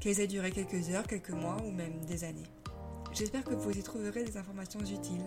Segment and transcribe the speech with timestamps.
[0.00, 2.46] qu'elles aient duré quelques heures, quelques mois ou même des années.
[3.12, 5.24] J'espère que vous y trouverez des informations utiles,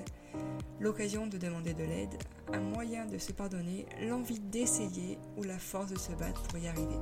[0.80, 2.18] l'occasion de demander de l'aide,
[2.52, 6.68] un moyen de se pardonner, l'envie d'essayer ou la force de se battre pour y
[6.68, 7.00] arriver.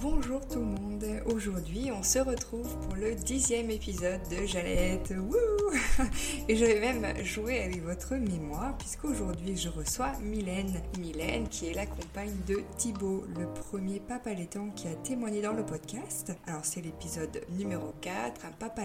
[0.00, 5.12] Bonjour tout le monde, aujourd'hui on se retrouve pour le dixième épisode de Jalette.
[6.48, 10.80] Et je vais même jouer avec votre mémoire puisqu'aujourd'hui je reçois Mylène.
[11.00, 14.30] Mylène qui est la compagne de Thibaut, le premier papa
[14.76, 16.32] qui a témoigné dans le podcast.
[16.46, 18.82] Alors c'est l'épisode numéro 4, un papa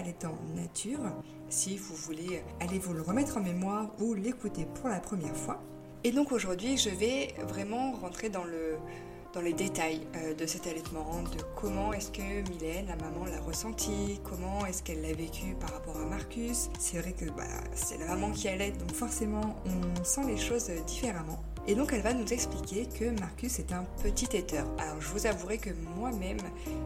[0.56, 1.12] nature.
[1.48, 5.62] Si vous voulez aller vous le remettre en mémoire ou l'écouter pour la première fois.
[6.02, 8.78] Et donc aujourd'hui je vais vraiment rentrer dans le
[9.34, 13.40] dans les détails euh, de cet allaitement, de comment est-ce que Mylène, la maman, l'a
[13.40, 16.68] ressenti, comment est-ce qu'elle l'a vécu par rapport à Marcus.
[16.78, 17.42] C'est vrai que bah,
[17.74, 21.42] c'est la maman qui allait, donc forcément on sent les choses différemment.
[21.66, 24.66] Et donc elle va nous expliquer que Marcus est un petit têteur.
[24.78, 26.36] Alors je vous avouerai que moi-même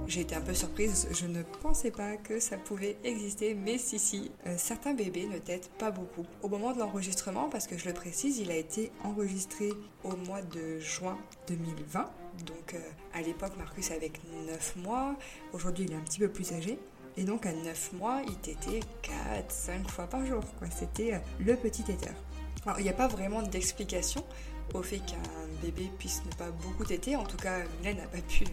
[0.06, 3.98] j'ai été un peu surprise, je ne pensais pas que ça pouvait exister, mais si
[3.98, 6.24] si, euh, certains bébés ne têtent pas beaucoup.
[6.42, 9.70] Au moment de l'enregistrement, parce que je le précise, il a été enregistré
[10.04, 11.18] au mois de juin
[11.48, 12.08] 2020.
[12.46, 12.78] Donc euh,
[13.14, 14.12] à l'époque Marcus avait
[14.46, 15.16] 9 mois,
[15.52, 16.78] aujourd'hui il est un petit peu plus âgé.
[17.16, 18.80] Et donc à 9 mois, il tétait
[19.50, 20.42] 4-5 fois par jour.
[20.70, 22.14] C'était euh, le petit téteur.
[22.64, 24.24] Alors il n'y a pas vraiment d'explication
[24.74, 25.16] au fait qu'un
[25.62, 27.16] bébé puisse ne pas beaucoup téter.
[27.16, 28.44] En tout cas, Mylène n'a pas pu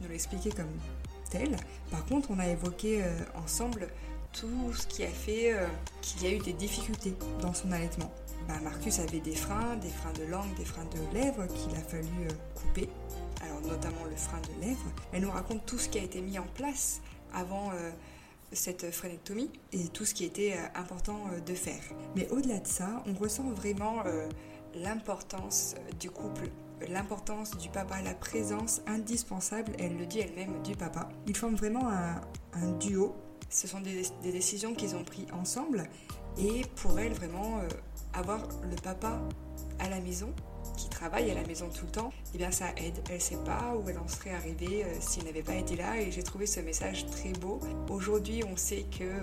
[0.00, 0.70] nous l'expliquer comme
[1.30, 1.56] tel.
[1.90, 3.88] Par contre, on a évoqué euh, ensemble
[4.32, 5.54] tout ce qui a fait
[6.02, 8.12] qu'il y a eu des difficultés dans son allaitement.
[8.46, 11.80] Bah, Marcus avait des freins, des freins de langue, des freins de lèvres qu'il a
[11.80, 12.88] fallu couper,
[13.42, 14.92] alors notamment le frein de lèvres.
[15.12, 17.00] Elle nous raconte tout ce qui a été mis en place
[17.34, 17.70] avant
[18.52, 21.82] cette phrénectomie et tout ce qui était important de faire.
[22.14, 24.02] Mais au-delà de ça, on ressent vraiment
[24.74, 26.50] l'importance du couple,
[26.88, 31.08] l'importance du papa, la présence indispensable, elle le dit elle-même, du papa.
[31.26, 33.14] Ils forment vraiment un, duo.
[33.48, 35.84] Ce sont des, décisions qu'ils ont prises ensemble
[36.38, 37.68] et pour elle vraiment euh,
[38.12, 39.18] avoir le papa
[39.78, 40.34] à la maison
[40.76, 43.02] qui travaille à la maison tout le temps, eh bien ça aide.
[43.10, 46.10] Elle sait pas où elle en serait arrivée euh, s'il n'avait pas été là et
[46.10, 47.60] j'ai trouvé ce message très beau.
[47.88, 49.20] Aujourd'hui, on sait que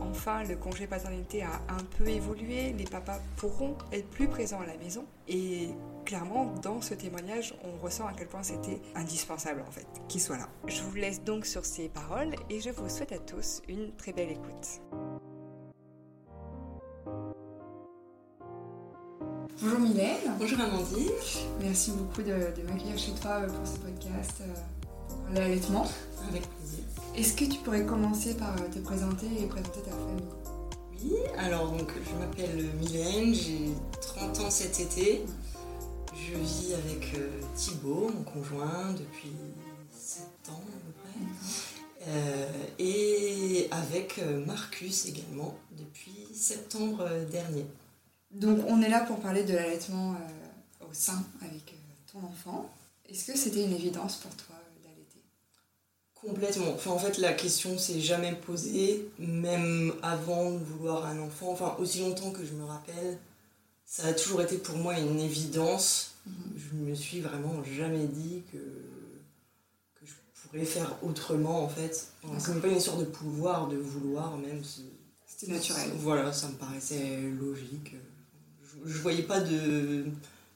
[0.00, 4.66] Enfin, le congé paternité a un peu évolué, les papas pourront être plus présents à
[4.66, 5.68] la maison et
[6.04, 10.38] clairement dans ce témoignage on ressent à quel point c'était indispensable en fait qu'il soit
[10.38, 10.48] là.
[10.66, 14.12] Je vous laisse donc sur ces paroles et je vous souhaite à tous une très
[14.12, 14.80] belle écoute.
[19.60, 20.36] Bonjour Mylène.
[20.38, 21.10] Bonjour Amandine.
[21.60, 24.54] Merci beaucoup de, m'accueillir chez toi pour ce podcast euh,
[25.08, 25.86] pour l'allaitement.
[26.28, 26.84] Avec plaisir.
[27.16, 30.24] Est-ce que tu pourrais commencer par te présenter et présenter ta famille?
[31.04, 33.70] Oui, alors donc je m'appelle Mylène, j'ai
[34.00, 35.24] 30 ans cet été.
[36.14, 39.32] Je vis avec euh, Thibaut, mon conjoint, depuis
[39.92, 42.08] 7 ans à peu près.
[42.08, 42.46] Euh,
[42.78, 47.66] et avec euh, Marcus également, depuis septembre dernier.
[48.32, 50.16] Donc on est là pour parler de l'allaitement
[50.80, 51.74] au sein avec
[52.10, 52.70] ton enfant.
[53.08, 54.56] Est-ce que c'était une évidence pour toi
[56.22, 56.72] Complètement.
[56.74, 61.50] Enfin, en fait, la question s'est jamais posée, même avant de vouloir un enfant.
[61.50, 63.18] Enfin, aussi longtemps que je me rappelle,
[63.84, 66.14] ça a toujours été pour moi une évidence.
[66.26, 66.34] Mhm.
[66.56, 72.06] Je me suis vraiment jamais dit que, que je pourrais faire autrement, en fait.
[72.38, 74.62] c'est pas une histoire de pouvoir, de vouloir, même.
[75.26, 75.90] C'était naturel.
[75.96, 77.96] Voilà, ça me paraissait logique.
[78.84, 80.04] Je, voyais pas de,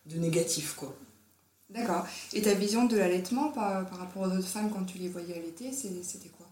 [0.07, 0.95] de négatif, quoi.
[1.71, 2.07] D'accord.
[2.33, 5.35] Et ta vision de l'allaitement par, par, rapport aux autres femmes quand tu les voyais
[5.35, 6.47] allaiter, c'était quoi?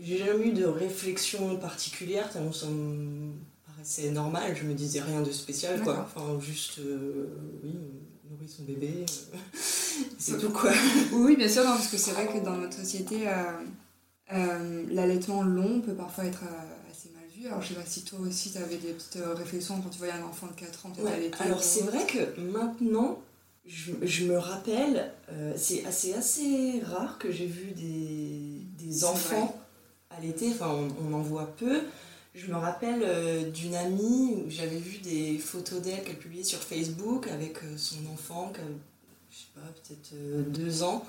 [0.00, 3.32] J'ai jamais eu de réflexion particulière, tellement ça me
[3.66, 6.06] paraissait normal, je me disais rien de spécial, quoi.
[6.14, 7.28] Enfin, juste, euh,
[7.62, 7.74] oui,
[8.30, 9.36] nourrir son bébé, euh,
[10.18, 10.70] c'est tout, quoi.
[11.12, 15.94] Oui, bien sûr, parce que c'est vrai que dans notre société, euh, L'allaitement long peut
[15.94, 16.44] parfois être
[17.46, 20.12] Alors je sais pas si toi aussi tu avais des petites réflexions quand tu voyais
[20.12, 23.20] un enfant de 4 ans ouais, Alors c'est vrai que maintenant,
[23.66, 25.12] je, je me rappelle,
[25.56, 29.58] c'est assez, assez rare que j'ai vu des, des enfants
[30.18, 31.82] allaiter, enfin on, on, en voit peu.
[32.34, 36.60] Je me rappelle euh, d'une amie où j'avais vu des photos d'elle qu'elle publiait sur
[36.60, 38.70] Facebook avec euh, son enfant, qui avait,
[39.30, 41.04] je sais pas, peut-être euh, deux ans,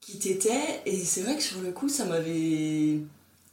[0.00, 0.80] qui t'était.
[0.86, 3.00] Et c'est vrai que sur le coup, ça m'avait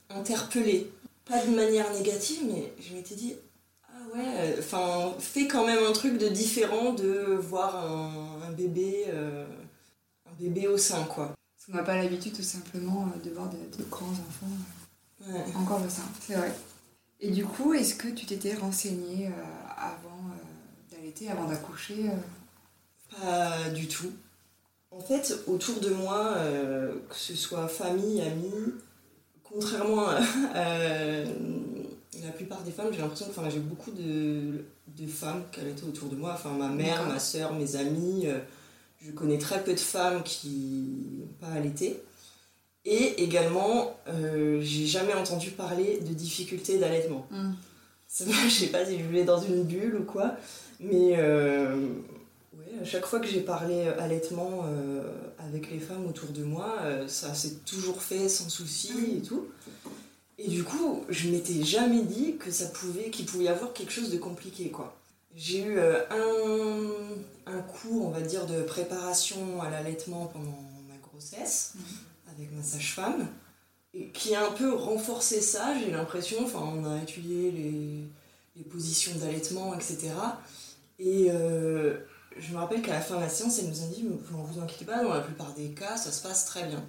[0.10, 0.90] interpellée.
[1.26, 3.36] Pas de manière négative, mais je m'étais dit,
[3.84, 10.34] ah ouais, enfin, fais quand même un truc de différent de voir un, bébé, un
[10.40, 11.34] bébé au sein, quoi.
[11.56, 15.56] Parce qu'on n'a pas l'habitude tout simplement de voir de, de grands enfants.
[15.56, 16.54] Encore de ça, c'est vrai.
[17.20, 19.32] Et du coup, est-ce que tu t'étais renseignée euh,
[19.78, 23.22] avant euh, d'allaiter, avant d'accoucher euh?
[23.22, 24.12] Pas du tout.
[24.92, 26.38] En fait, autour de moi,
[27.10, 28.74] que ce soit famille, amis,
[29.56, 30.20] contrairement à,
[32.24, 36.10] la plupart des femmes, j'ai l'impression que j'ai beaucoup de, de, femmes qui allaitaient autour
[36.10, 36.32] de moi.
[36.34, 38.28] Enfin, ma mère, ma soeur, mes amis.
[39.02, 42.02] je connais très peu de femmes qui n'ont pas allaité.
[42.86, 47.26] Et également, euh, j'ai jamais entendu parler de difficultés d'allaitement.
[47.32, 47.52] Mm.
[48.46, 50.36] Je sais pas si je voulais dans une bulle ou quoi,
[50.80, 51.76] mais euh,
[52.54, 55.02] ouais, à chaque fois que j'ai parlé allaitement euh,
[55.48, 59.48] avec les femmes autour de moi, euh, ça s'est toujours fait sans souci et tout.
[60.38, 63.92] Et du coup, je m'étais jamais dit que ça pouvait, qu'il pouvait y avoir quelque
[63.92, 64.98] chose de compliqué, quoi.
[65.36, 65.96] J'ai eu un,
[67.46, 70.58] un cours, on va dire, de préparation à l'allaitement pendant
[70.90, 71.74] ma grossesse.
[71.76, 71.82] Mm
[72.38, 73.28] avec ma sage-femme,
[74.14, 76.44] qui a un peu renforcé ça, j'ai l'impression.
[76.44, 78.04] Enfin, on a étudié les,
[78.58, 80.10] les positions d'allaitement, etc.
[81.00, 81.98] Et euh,
[82.38, 84.60] je me rappelle qu'à la fin de la séance, elle nous a dit Ne vous
[84.62, 86.84] inquiétez pas, dans la plupart des cas, ça se passe très bien.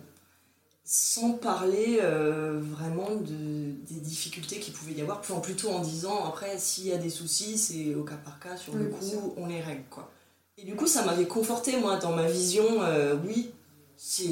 [0.84, 6.24] Sans parler euh, vraiment de, des difficultés qu'il pouvait y avoir, enfin, plutôt en disant
[6.24, 9.46] après, s'il y a des soucis, c'est au cas par cas, sur le coup, on
[9.46, 9.84] les règle.
[9.90, 10.10] Quoi.
[10.58, 13.50] Et du coup, ça m'avait conforté, moi, dans ma vision euh, oui,
[13.96, 14.24] c'est.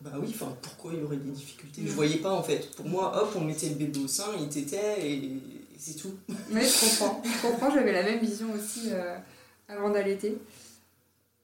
[0.00, 1.82] Bah oui, enfin, pourquoi il y aurait des difficultés?
[1.84, 2.70] Je voyais pas en fait.
[2.76, 5.32] Pour moi, hop, on mettait le bébé au sein, il t'était et,
[5.78, 6.14] c'est tout.
[6.28, 7.22] Oui, je comprends.
[7.24, 9.16] Je comprends, j'avais la même vision aussi euh,
[9.68, 10.38] avant d'allaiter.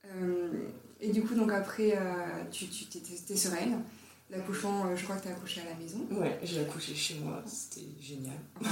[0.06, 0.68] Euh,
[1.00, 3.82] et du coup, donc après, euh, tu, tu étais sereine.
[4.30, 6.06] L'accouchement, je crois que tu as accouché à la maison.
[6.10, 8.38] Ouais, j'ai accouché chez moi, c'était génial.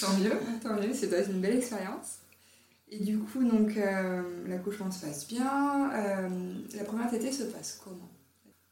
[0.00, 2.18] tant mieux, tant mieux, c'est une belle expérience.
[2.88, 5.90] Et du coup, donc, euh, l'accouchement se passe bien.
[5.92, 8.10] Euh, la première tétée se passe comment?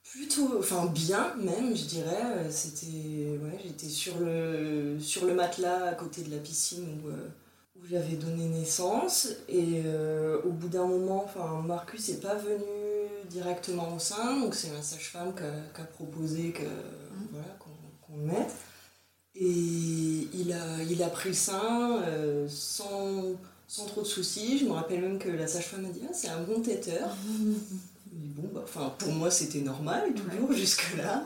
[0.03, 2.23] Plutôt, enfin bien même, je dirais.
[2.23, 7.11] Euh, c'était, ouais, j'étais sur le, sur le matelas à côté de la piscine où,
[7.89, 9.29] j'avais donné naissance.
[9.49, 9.83] Et
[10.45, 12.65] au bout d'un moment, enfin, Marcus n'est pas venu
[13.31, 17.29] directement au sein, donc c'est ma sage-femme qui a, proposé que, mmh.
[17.33, 18.55] voilà, qu'on, le mette.
[19.35, 22.01] Et il a, il a pris le sein
[22.49, 23.35] sans
[23.67, 24.59] sans trop de soucis.
[24.59, 27.17] Je me rappelle même que la sage-femme m'a dit ah, c'est un bon têteur.
[28.15, 28.65] bon, bah,
[28.99, 31.25] pour moi, c'était normal, toujours, jusque-là.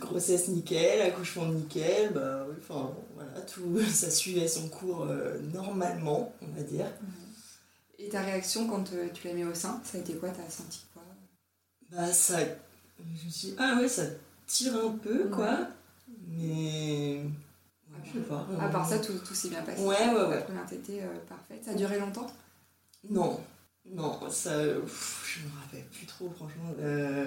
[0.00, 6.56] Grossesse nickel, accouchement nickel, bah, enfin, voilà, tout, ça suivait son cours euh, normalement, on
[6.56, 6.86] va dire.
[7.98, 10.50] Et ta réaction quand euh, tu l'as mis au sein, ça a été quoi T'as
[10.50, 11.02] senti quoi?
[11.90, 12.40] Bah, ça.
[12.98, 14.02] Je me suis dit, ah ouais, ça
[14.46, 15.68] tire un peu, quoi.
[16.28, 17.20] Mais
[18.04, 18.46] je sais pas.
[18.60, 19.82] À part ça, tout, tout s'est bien passé.
[19.82, 20.36] Ouais, ouais, ouais.
[20.36, 21.64] La première tétée euh, parfaite.
[21.64, 22.26] Ça a duré longtemps?
[23.08, 23.40] Non.
[23.90, 24.62] Non, ça.
[24.62, 26.72] je me rappelle plus trop, franchement.
[26.80, 27.26] Euh,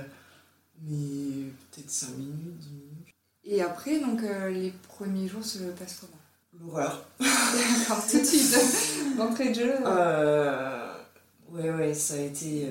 [0.83, 3.15] mais peut-être 5 minutes, 10 minutes.
[3.43, 6.65] Et après, donc, euh, les premiers jours se passent comment?
[6.65, 7.05] L'horreur.
[7.19, 8.57] D'accord, tout de suite.
[9.17, 9.75] D'entrée de jeu.
[9.85, 10.93] Euh,
[11.49, 12.69] ouais, ouais, ça a été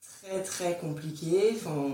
[0.00, 1.54] très très compliqué.
[1.54, 1.88] Enfin,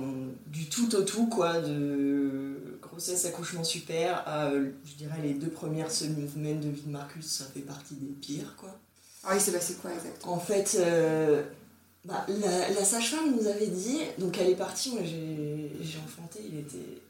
[0.46, 1.60] du tout au tout, quoi.
[1.60, 7.26] De grossesse, accouchement super, à, je dirais, les deux premières semaines de vie de Marcus,
[7.26, 8.78] ça fait partie des pires, quoi.
[9.26, 11.42] Ah oui, c'est passé quoi exactement En fait, euh,
[12.04, 17.00] bah, la, sage-femme nous avait dit, donc elle est partie, moi j'ai enfanté, il était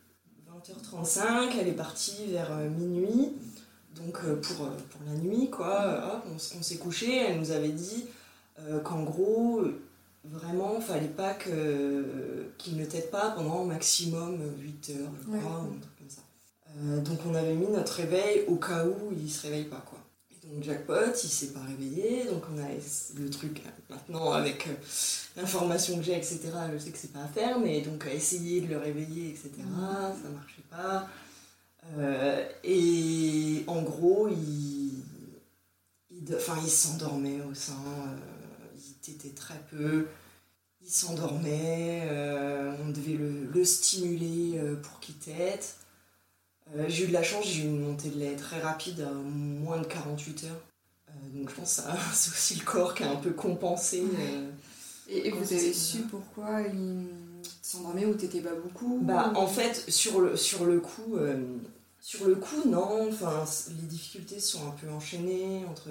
[0.49, 3.33] 20h35, elle est partie vers euh, minuit,
[3.97, 8.07] donc pour, pour la nuit, quoi, on, on s'est couché, elle nous avait dit
[8.85, 9.65] qu'en gros,
[10.25, 15.75] vraiment, fallait pas qu'il ne t'aide pas pendant au maximum 8 heures, je crois, ou
[15.75, 16.23] un truc comme ça.
[16.79, 19.99] Euh, donc on avait mis notre réveil au cas où il se réveille pas, quoi.
[20.51, 22.69] Donc jackpot, il s'est pas réveillé, donc on a
[23.17, 24.75] le truc maintenant avec euh,
[25.37, 26.41] l'information que j'ai, etc.
[26.73, 29.51] Je sais que c'est pas à faire, mais donc à essayer de le réveiller, etc.
[29.59, 31.09] Ça marchait pas.
[31.99, 35.03] Euh, et en gros, il,
[36.11, 37.75] il, enfin, il s'endormait au sein
[39.11, 40.07] était très peu.
[40.83, 42.09] il s'endormait,
[42.83, 45.77] on devait le, stimuler pour qu'il tète.
[46.89, 49.79] J'ai eu de la chance, j'ai eu une montée de lait très rapide, à moins
[49.79, 50.63] de 48 heures.
[51.35, 54.03] donc je pense que c'est aussi le corps qui a un peu compensé.
[55.09, 57.07] et, vous avez su pourquoi il
[57.63, 61.17] s'endormait ou t'étais pas beaucoup Bah en fait sur le, sur le coup
[62.05, 63.09] sur le coup, non.
[63.09, 65.89] Enfin, les difficultés sont un peu enchaînées entre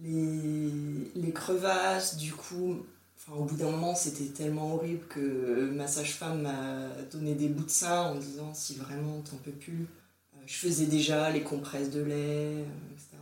[0.00, 2.16] les, crevasses.
[2.16, 2.86] Du coup,
[3.26, 7.64] enfin, au bout d'un moment, c'était tellement horrible que ma sage-femme m'a donné des bouts
[7.64, 9.86] de sein en disant si vraiment t'en peux plus.
[10.34, 13.16] Euh, je faisais déjà les compresses de lait, euh, etc.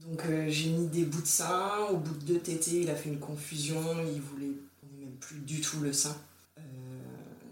[0.00, 1.86] Donc euh, j'ai mis des bouts de sein.
[1.90, 3.82] Au bout de deux tétés, il a fait une confusion.
[4.14, 4.56] Il voulait
[4.98, 6.16] même plus du tout le sein.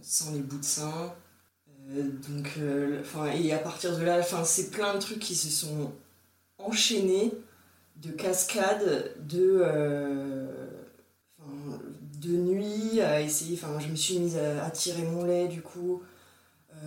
[0.02, 1.14] sans les bouts de sein.
[1.90, 3.02] Euh, donc, euh,
[3.34, 5.92] et à partir de là, c'est plein de trucs qui se sont
[6.58, 7.32] enchaînés
[7.96, 10.39] de cascades, de, euh,
[12.20, 13.58] de nuit à essayer.
[13.60, 16.02] Enfin, je me suis mise à, tirer mon lait du coup.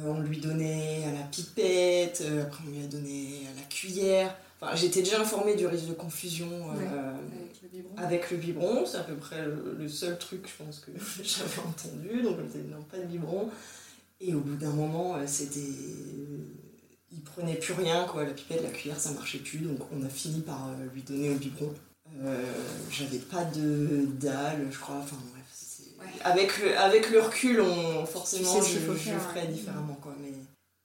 [0.05, 4.35] on lui donnait à la pipette, après on lui a donné à la cuillère.
[4.61, 6.47] Enfin, j'étais déjà informée du risque de confusion
[7.97, 8.85] avec, le biberon.
[8.85, 10.91] C'est à peu près le, seul truc, je pense, que
[11.23, 12.21] j'avais entendu.
[12.21, 13.49] Donc, je me non, pas de biberon.
[14.19, 15.59] Et au bout d'un moment, euh, c'était.
[17.11, 18.23] Il prenait plus rien, quoi.
[18.23, 19.59] La pipette, la cuillère, ça marchait plus.
[19.59, 21.73] Donc on a fini par euh, lui donner au biberon.
[22.22, 22.43] Euh,
[22.91, 24.98] j'avais pas de dalle, je crois.
[24.98, 30.15] Enfin bref, avec, le, avec le recul, on, forcément, je, je, ferais différemment, quoi.
[30.22, 30.32] Mais...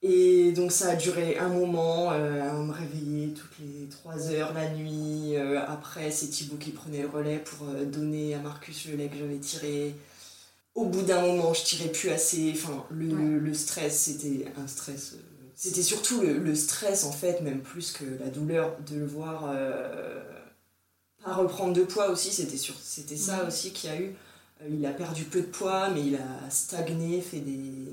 [0.01, 4.71] Et donc ça a duré un moment, on me réveillait toutes les 3 heures la
[4.71, 5.37] nuit.
[5.37, 9.39] après, c'est Thibaut qui prenait le relais pour donner à Marcus le lait que j'avais
[9.39, 9.97] tiré
[10.79, 12.53] au bout d'un moment, je tirais plus assez.
[12.55, 15.15] Enfin, le, stress, c'était un stress.
[15.15, 15.23] Euh,
[15.57, 20.23] c'était surtout le, stress, en fait, même plus que la douleur de le voir euh,
[21.25, 22.33] pas reprendre de poids aussi.
[22.33, 24.15] C'était c'était ça aussi qu'il y a eu.
[24.63, 27.93] Euh, il a perdu peu de poids, mais il a stagné, fait des.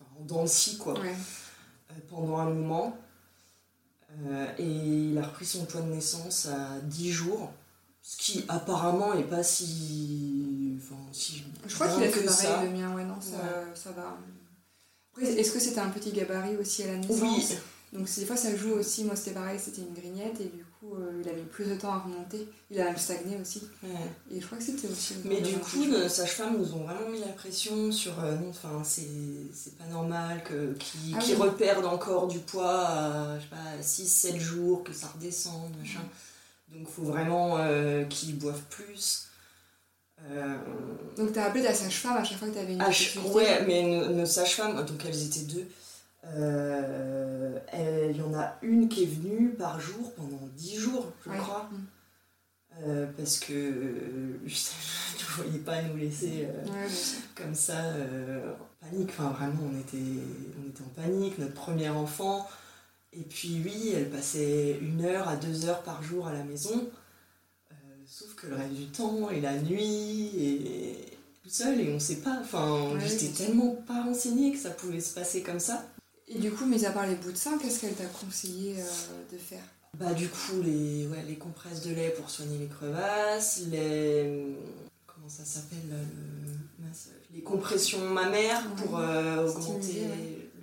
[0.00, 0.94] Enfin, en dents de quoi.
[2.08, 2.96] pendant un moment.
[4.58, 7.52] et il a repris son poids de naissance à 10 jours.
[8.02, 10.78] Ce qui apparemment est pas si.
[10.78, 13.38] Enfin, si je crois qu'il a fait pareil, le mien, ouais, non, ça,
[13.74, 14.16] ça va.
[15.20, 17.20] Est-ce que c'était un petit gabarit aussi à la naissance?
[17.20, 17.56] Oui.
[17.92, 20.94] Donc des fois ça joue aussi, moi c'était pareil, c'était une grignette et du coup
[20.94, 23.62] euh, il a mis plus de temps à remonter, il a même stagné aussi.
[24.30, 25.14] Et je crois que c'était aussi...
[25.24, 28.82] Mais du coup, nos sages-femmes nous ont vraiment mis la pression sur euh, non, enfin
[28.84, 30.42] c'est pas normal
[30.78, 33.38] qu'ils ah reperdent encore du poids à
[33.80, 36.02] 6-7 jours, que ça redescende, machin.
[36.68, 39.28] Donc il faut vraiment euh, qu'ils boivent plus.
[41.16, 43.64] Donc tu as appelé ta sage-femme à chaque fois que tu avais une difficulté Ouais,
[43.66, 45.68] mais nos, sages-femmes, donc elles étaient deux,
[46.34, 47.58] euh,
[48.10, 51.70] il y en a une qui est venue par jour pendant 10 jours, je crois.
[52.80, 53.06] Mm.
[53.16, 53.54] parce que
[54.46, 56.48] je ne voyais pas nous laisser
[57.34, 59.10] comme ça en panique.
[59.10, 59.96] Enfin, vraiment, on était,
[60.58, 61.38] on était en panique.
[61.38, 62.46] Notre premier enfant,
[63.18, 66.86] et puis oui, elle passait une heure à deux heures par jour à la maison.
[67.72, 67.74] Euh,
[68.06, 72.16] sauf que le reste du temps, et la nuit, et tout seul, et on sait
[72.16, 72.38] pas.
[72.42, 75.86] Enfin, j'étais tellement pas renseignée que ça pouvait se passer comme ça.
[76.28, 79.32] Et du coup, mis à part les bouts de sein, qu'est-ce qu'elle t'a conseillé euh,
[79.32, 79.62] de faire?
[79.98, 84.44] Bah du coup, les, ouais, les compresses de lait pour soigner les crevasses, les...
[85.06, 85.96] Comment ça s'appelle
[87.32, 90.02] Les compressions mammaires pour euh, augmenter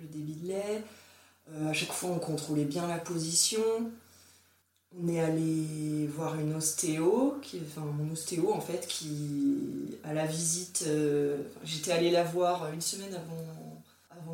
[0.00, 0.82] le débit de lait.
[1.52, 3.60] Euh, à chaque fois, on contrôlait bien la position.
[4.96, 10.24] On est allé voir une ostéo, qui, enfin mon ostéo en fait, qui à la
[10.24, 13.63] visite, euh, j'étais allée la voir une semaine avant,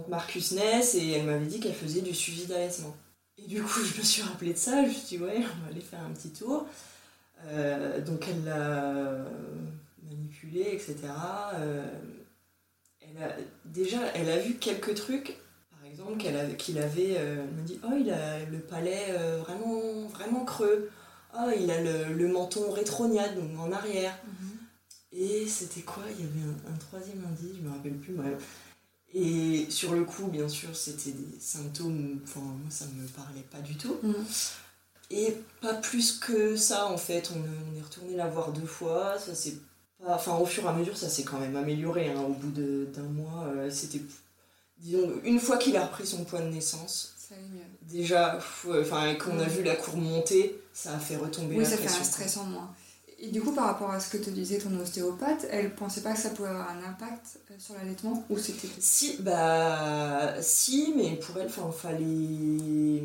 [0.09, 2.97] Marcus naisse et elle m'avait dit qu'elle faisait du suivi d'allaitement.
[3.39, 5.65] Et du coup, je me suis rappelé de ça, je me suis dit ouais, on
[5.65, 6.67] va aller faire un petit tour.
[7.47, 9.25] Euh, donc elle l'a
[10.09, 10.97] manipulé, etc.
[13.01, 15.39] elle a, déjà, elle a vu quelques trucs
[15.91, 20.45] exemple, qu'il avait, euh, elle me dit Oh, il a le palais euh, vraiment, vraiment
[20.45, 20.91] creux.
[21.35, 24.17] Oh, il a le, menton rétroniade, donc en arrière.
[24.25, 24.59] Mhm.
[25.13, 26.05] Et c'était quoi?
[26.19, 28.15] Il y avait un, troisième indice, je me rappelle plus.
[29.13, 33.61] Et sur le coup, bien sûr, c'était des symptômes, enfin, moi, ça me parlait pas
[33.61, 33.97] du tout.
[34.03, 34.25] Mhm.
[35.11, 37.33] Et pas plus que ça, en fait.
[37.35, 39.19] On, est retourné la voir deux fois.
[39.19, 39.57] Ça c'est
[39.99, 40.15] pas...
[40.15, 42.11] Enfin, au fur et à mesure, ça s'est quand même amélioré.
[42.11, 42.21] Hein.
[42.21, 44.01] Au bout d'un mois, euh, c'était
[44.81, 47.15] disons, une fois qu'il a repris son poids de naissance,
[47.83, 51.83] déjà, enfin, qu'on a vu la courbe monter, ça a fait retomber oui, la pression.
[51.83, 52.75] Oui, ça fait un stress en moins.
[53.23, 56.15] Et du coup, par rapport à ce que te disait ton ostéopathe, elle pensait pas
[56.15, 61.17] que ça pouvait avoir un impact euh, sur l'allaitement ou c'était Si, bah, si, mais
[61.17, 63.03] pour elle, il fallait.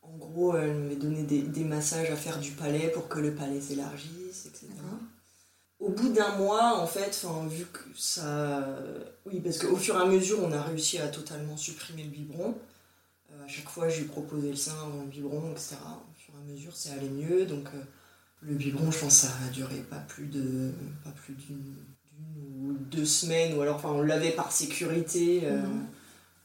[0.00, 3.34] En gros, elle m'avait donné des, des, massages à faire du palais pour que le
[3.34, 4.68] palais s'élargisse, etc.
[5.78, 8.66] Au au bout d'un mois, en fait, vu que ça.
[9.26, 12.54] Oui, parce qu'au fur et à mesure, on a réussi à totalement supprimer le biberon.
[13.30, 15.76] Euh, à chaque fois, je lui proposais le sein avant le biberon, etc.
[15.84, 17.46] Au fur et à mesure, c'est allé mieux.
[17.46, 17.82] Donc, euh,
[18.42, 20.72] le biberon, je pense, ça a duré pas plus de
[21.04, 21.74] pas plus d'une
[22.60, 25.42] ou deux semaines, ou alors, enfin, on l'avait par sécurité.
[25.44, 25.86] Euh, mhm.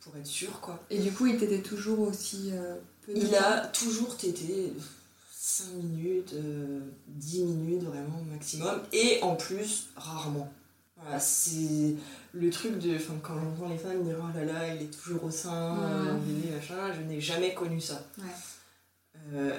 [0.02, 0.84] Pour être sûr, quoi.
[0.90, 2.52] Et du coup, il t'était toujours aussi
[3.06, 4.74] peu Il a toujours tété
[5.32, 6.36] 5 minutes,
[7.08, 10.52] 10 euh, minutes vraiment maximum, et en plus, rarement.
[10.96, 11.96] Voilà, c'est
[12.32, 12.96] le truc de.
[12.96, 16.14] Enfin, quand j'entends les femmes dire oh là là, il est toujours au sein, euh,
[16.14, 18.02] bébé, machin, je n'ai jamais connu ça.
[18.20, 18.22] Euh,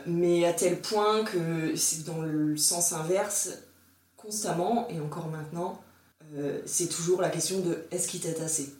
[0.06, 3.50] mais à tel point que c'est dans le sens inverse,
[4.16, 5.82] constamment, et encore maintenant,
[6.66, 8.74] c'est toujours la question de est-ce qu'il tète assez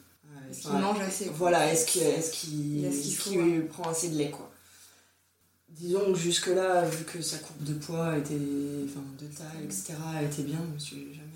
[0.49, 1.85] Est-ce qu'il mange assez Voilà, est-ce
[2.31, 4.51] qu'il est qu prend assez de lait quoi
[5.75, 8.33] disons que jusque-là, vu que sa courbe de poids était,
[8.85, 11.31] enfin, de taille, etc., était bien, je me suis jamais.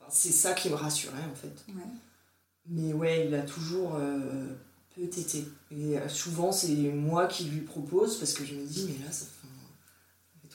[0.00, 1.64] Enfin, c'est ça qui me rassurait en fait.
[2.68, 4.54] Mais ouais, il a toujours euh,
[5.06, 5.44] tété.
[5.70, 9.12] Et euh, souvent, c'est moi qui lui propose parce que je me dis, mais là,
[9.12, 9.46] ça fait,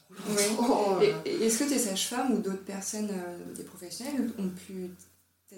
[0.04, 1.00] trop longtemps.
[1.26, 4.92] Est-ce que tes sages-femmes ou d'autres personnes, euh, des professionnels, ont pu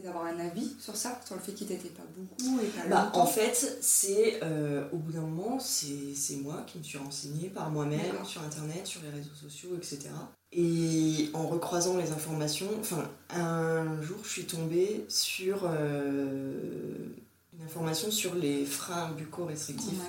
[0.01, 3.11] d'avoir un avis sur ça, sur le fait qu'il t'était pas beaucoup et pas bah,
[3.13, 7.69] En fait, c'est euh, au bout d'un moment, c'est moi qui me suis renseignée par
[7.69, 10.09] moi-même sur internet, sur les réseaux sociaux, etc.
[10.51, 17.09] Et en recroisant les informations, enfin, un jour, je suis tombée sur euh,
[17.57, 20.01] une information sur les freins bucco-restrictifs.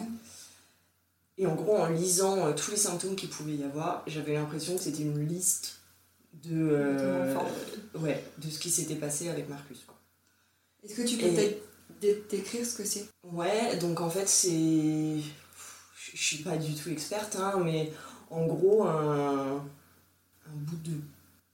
[1.36, 4.76] Et en gros, en lisant euh, tous les symptômes qu'il pouvait y avoir, j'avais l'impression
[4.76, 5.80] que c'était une liste
[6.44, 7.34] de, euh,
[7.96, 9.84] ouais, de ce qui s'était passé avec Marcus.
[10.84, 13.08] Est-ce que tu peux peut-être décrire ce que c'est?
[13.24, 15.16] Ouais, donc en fait, c'est.
[16.12, 17.92] Je suis pas du tout experte, hein, mais
[18.30, 21.00] en gros, un, un bout de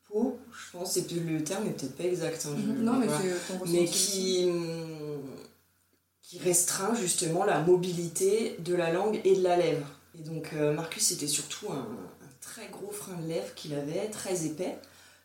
[0.08, 2.46] peau, je pense, c'est le terme n'est peut-être pas exact.
[2.46, 3.06] Hein, non, mais,
[3.66, 4.50] mais qui,
[6.30, 9.86] qui restreint justement la mobilité de la langue et de la lèvre.
[10.16, 11.88] Et donc, euh, Marcus, c'était surtout un,
[12.40, 14.78] très gros frein de lèvres qu'il avait, très épais,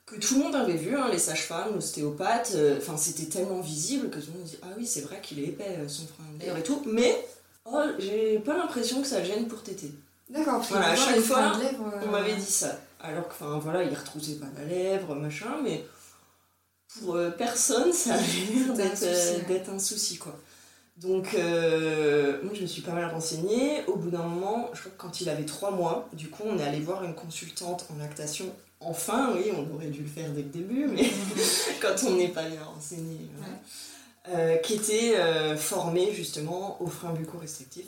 [0.07, 4.09] que tout le monde avait vu, hein, les sages-femmes, l'ostéopathe, euh, enfin c'était tellement visible
[4.09, 6.23] que tout le monde dit Ah oui, c'est vrai qu'il est épais euh, son frein
[6.33, 7.23] de lèvres et tout, mais
[7.65, 9.91] oh, j'ai pas l'impression que ça gêne pour téter.
[10.29, 11.53] D'accord, voilà, à chaque fois,
[12.03, 12.79] on m'avait euh, dit ça.
[12.99, 15.85] Alors que, enfin voilà, il retroussait pas la lèvre, machin, mais
[16.99, 18.73] pour personne, ça a l'air
[19.47, 20.35] d'être un souci, quoi.
[20.97, 23.85] Donc, euh, moi, je me suis pas mal renseignée.
[23.87, 26.57] Au bout d'un moment, je crois que quand il avait trois mois, du coup, on
[26.57, 28.45] est allé voir une consultante en lactation.
[28.79, 31.09] Enfin, oui, on aurait dû le faire dès le début, mais
[31.81, 33.29] quand on n'est pas bien renseigné.
[34.29, 37.85] Euh, qui était euh, formée justement au frein bucco-restrictif,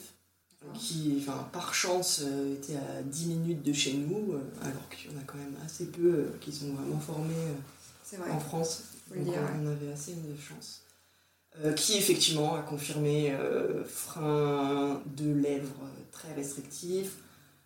[0.74, 2.22] qui, par chance,
[2.54, 5.86] était à 10 minutes de chez nous, alors qu'il y en a quand même assez
[5.86, 7.34] peu qui sont vraiment formés
[8.30, 8.84] en France.
[9.16, 10.82] Donc, on avait assez de chance.
[11.66, 17.14] Euh, qui effectivement a confirmé euh, frein de lèvres très restrictif,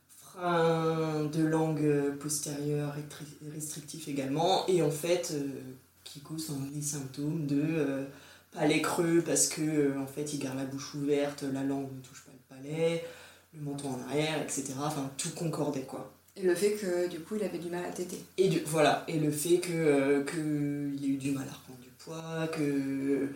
[0.08, 2.96] frein de langue postérieure
[3.54, 5.46] restrictif également, et en fait euh,
[6.06, 8.06] qui cause les symptômes de
[8.54, 12.24] palais creux parce que en fait il garde la bouche ouverte, la langue ne touche
[12.24, 13.04] pas le palais,
[13.54, 14.74] le menton en arrière, etc.
[14.80, 16.14] Enfin tout concordait quoi.
[16.38, 18.24] Et le fait que du coup il avait du mal à téter.
[18.38, 22.48] Et voilà, et le fait que qu'il ait eu du mal à reprendre du poids,
[22.54, 23.30] que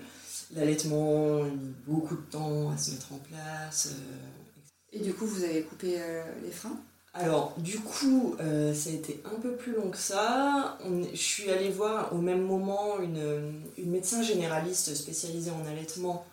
[0.55, 1.43] L'allaitement,
[1.85, 3.89] beaucoup de temps à se mettre en place.
[3.91, 6.79] Euh, et du coup, vous avez coupé euh, les freins?
[7.13, 10.77] Alors, du coup, euh, ça a été un peu plus long que ça.
[11.11, 16.25] je suis allée voir au même moment une, médecin généraliste spécialisée en allaitement,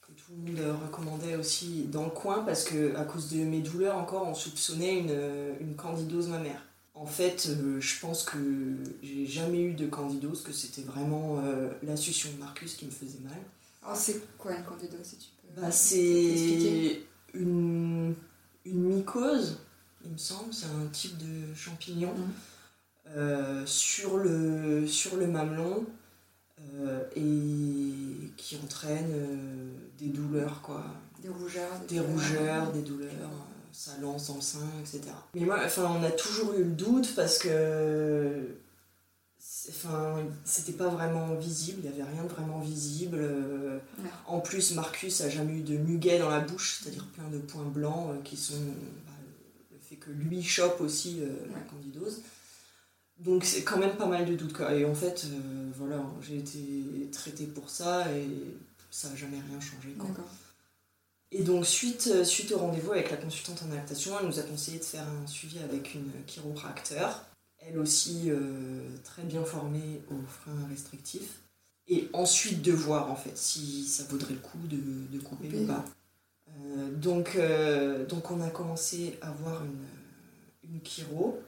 [0.00, 3.60] que tout le monde recommandait aussi dans le coin, parce que à cause de mes
[3.60, 6.62] douleurs encore, on soupçonnait une, une candidose mammaire.
[6.94, 8.38] En fait, je pense que
[9.02, 11.42] j'ai jamais eu de candidose, que c'était vraiment
[11.82, 13.36] la succion de Marcus qui me faisait mal.
[13.88, 17.02] Oh, c'est quoi une candidose si tu peux bah, C'est
[17.34, 18.14] une,
[18.64, 19.58] une mycose,
[20.04, 22.32] il me semble, c'est un type de champignon mhm.
[23.16, 25.86] euh, sur, le, sur le mamelon
[26.60, 30.84] euh, et qui entraîne euh, des douleurs, quoi.
[31.22, 31.70] Des rougeurs.
[31.88, 33.10] Des, rougeurs, des douleurs,
[33.72, 35.02] ça lance dans le sein, etc.
[35.34, 38.56] Mais moi, enfin, on a toujours eu le doute parce que
[39.68, 43.18] Enfin, c'était pas vraiment visible, il n'y avait rien de vraiment visible.
[44.26, 47.64] En plus, Marcus a jamais eu de muguet dans la bouche, c'est-à-dire plein de points
[47.64, 48.54] blancs euh, qui sont.
[49.06, 49.12] Bah,
[49.72, 52.22] le fait que lui chope aussi euh, la candidose.
[53.18, 54.60] Donc c'est quand même pas mal de doutes.
[54.72, 58.28] Et en fait, euh, voilà, j'ai été traitée pour ça et
[58.90, 59.96] ça n'a jamais rien changé.
[61.32, 64.78] Et donc, suite, suite au rendez-vous avec la consultante en adaptation, elle nous a conseillé
[64.78, 67.24] de faire un suivi avec une chiropracteur
[67.66, 68.30] elle aussi
[69.04, 71.40] très bien formée aux freins restrictifs.
[71.88, 74.76] Et ensuite de voir en fait si ça vaudrait le coup de,
[75.16, 75.84] de couper ou pas.
[76.94, 77.38] donc,
[78.08, 81.40] donc on a commencé à voir une, une chiro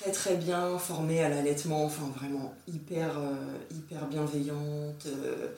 [0.00, 3.34] très très bien formée à l'allaitement, enfin vraiment hyper, euh,
[3.70, 5.48] hyper bienveillante, euh,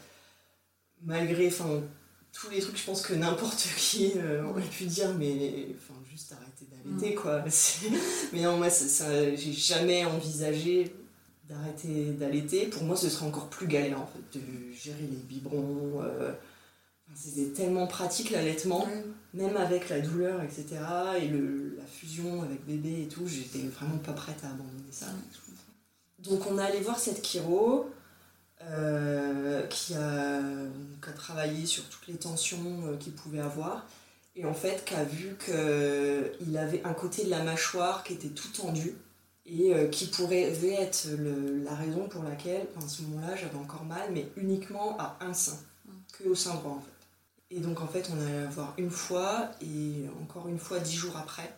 [1.02, 1.80] malgré enfin,
[2.32, 6.32] tous les trucs, je pense que n'importe qui euh, aurait pu dire, mais enfin, juste
[6.32, 7.20] arrêter d'allaiter mm.
[7.20, 7.44] quoi.
[8.32, 10.94] mais non, moi j'ai jamais envisagé
[11.48, 12.66] d'arrêter d'allaiter.
[12.66, 16.02] Pour moi, ce serait encore plus galère en fait, de gérer les biberons.
[17.14, 18.86] C'était tellement pratique l'allaitement,
[19.34, 20.66] même avec la douleur, etc.
[21.20, 25.06] Et le, la fusion avec bébé et tout, j'étais vraiment pas prête à abandonner ça.
[26.20, 27.90] Donc on est allé voir cette chiro
[28.64, 30.30] euh, qui, a,
[31.16, 33.86] travaillé sur toutes les tensions euh, qu'il pouvait avoir
[34.36, 38.28] et en fait qui a vu qu'il avait un côté de la mâchoire qui était
[38.28, 38.94] tout tendu
[39.46, 41.08] et euh, qui pourrait être
[41.64, 45.58] la raison pour laquelle, à ce moment-là, j'avais encore mal, mais uniquement à un sein,
[46.12, 47.56] que au sein droit en fait.
[47.56, 50.94] Et donc en fait, on allait la voir une fois et encore une fois dix
[50.94, 51.50] jours après.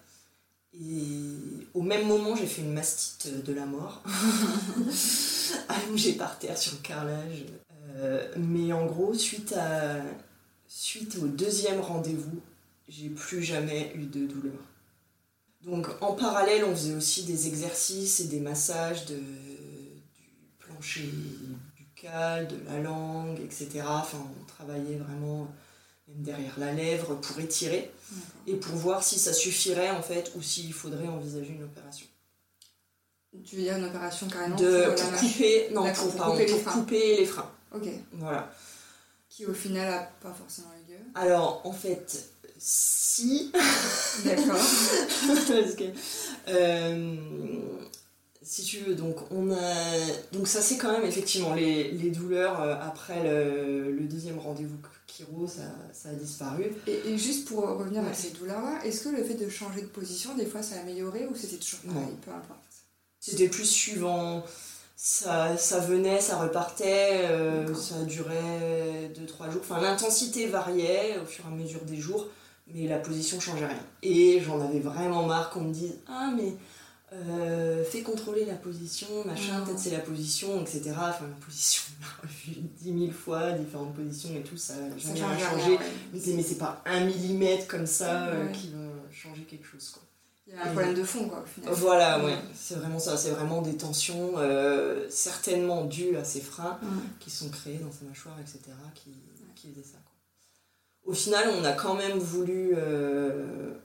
[0.72, 4.02] Et au même moment, j'ai fait une mastite de la mort,
[5.68, 7.44] allongée par terre sur le carrelage.
[7.96, 10.00] Euh, mais en gros, suite, à,
[10.68, 12.40] suite au deuxième rendez-vous,
[12.88, 14.62] j'ai plus jamais eu de douleur.
[15.64, 21.11] Donc en parallèle, on faisait aussi des exercices et des massages de, du plancher
[21.76, 23.83] buccal, de la langue, etc.
[23.87, 25.48] Enfin, on travaillait vraiment
[26.09, 27.90] derrière la lèvre pour étirer
[28.46, 32.07] et pour voir si ça suffirait en fait ou s'il faudrait envisager une opération.
[33.44, 37.27] Tu veux dire une opération carrément de, pour, couper, non, pour, couper, les couper, les
[37.27, 37.51] freins.
[37.73, 37.87] Ok.
[38.14, 38.53] Voilà.
[39.29, 40.96] Qui au final a pas forcément lieu.
[41.14, 43.53] Alors en fait, si.
[44.25, 44.57] D'accord.
[45.27, 45.85] Parce que.
[46.49, 47.16] Euh,
[48.42, 49.96] si tu veux, donc on a.
[50.33, 54.79] Donc ça c'est quand même effectivement les, les douleurs euh, après le, le deuxième rendez-vous
[55.46, 56.73] ça, a disparu.
[56.87, 60.35] Et, juste pour revenir à ces douleurs-là, est-ce que le fait de changer de position,
[60.35, 62.61] des fois, ça a amélioré ou c'était toujours pareil, peu importe?
[63.20, 64.42] C'était plus suivant.
[64.96, 69.62] Ça, ça venait, ça repartait, euh, ça durait 2-3 jours.
[69.62, 72.27] Enfin, l'intensité variait au fur et à mesure des jours,
[72.66, 73.83] mais la position changeait rien.
[74.03, 76.53] Et j'en avais vraiment marre qu'on me dise Ah, mais
[77.12, 80.92] euh, fais contrôler la position, machin, peut-être c'est la position, etc.
[80.96, 84.96] Enfin, la position, on a vu dix mille fois, différentes positions et tout, ça n'a
[84.96, 85.79] jamais rien changé.
[86.12, 88.79] Mais c'est, mais c'est pas un millimètre comme ça euh, qui va
[89.11, 90.03] changer quelque chose, quoi.
[90.46, 91.73] Il y a un problème de fond, quoi, au final.
[91.75, 96.79] Voilà, ouais, c'est vraiment ça, c'est vraiment des tensions, euh, certainement dues à ces freins
[97.20, 98.59] qui sont créés dans sa mâchoire, etc.,
[98.94, 99.11] qui,
[99.55, 100.10] qui faisaient ça, quoi.
[101.06, 102.74] Au final, on a quand même voulu,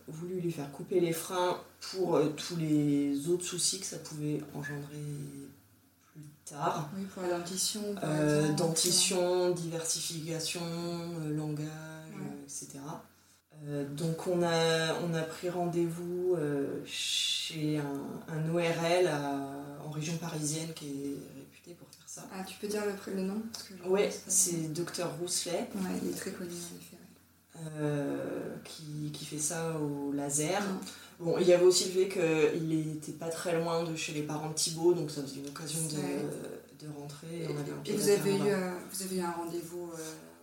[0.08, 1.60] voulu lui faire couper les freins
[1.92, 5.04] pour euh, tous les autres soucis que ça pouvait engendrer
[6.14, 6.90] plus tard.
[6.98, 7.82] Oui, pour la dentition.
[8.04, 11.68] Euh, dentition, diversification, euh, langage,
[12.44, 12.80] etc.
[13.92, 16.36] donc on a, on a pris rendez-vous
[16.86, 19.10] chez un, un ORL
[19.84, 22.24] en région parisienne qui est réputé pour faire ça.
[22.34, 23.42] Ah, tu peux dire le, le nom
[23.88, 25.70] Oui, c'est Docteur Rousselet.
[25.76, 26.95] Ouais, il est très connu en effet.
[28.64, 30.62] Qui, qui, fait ça au laser.
[31.20, 34.24] Bon, il y avait aussi le fait qu'il n'était pas très loin de chez les
[34.24, 37.44] parents de Thibaut, donc ça faisait une occasion de, de rentrer.
[37.44, 39.98] Et, on avait vous, avez eu, euh, vous avez eu un rendez-vous euh,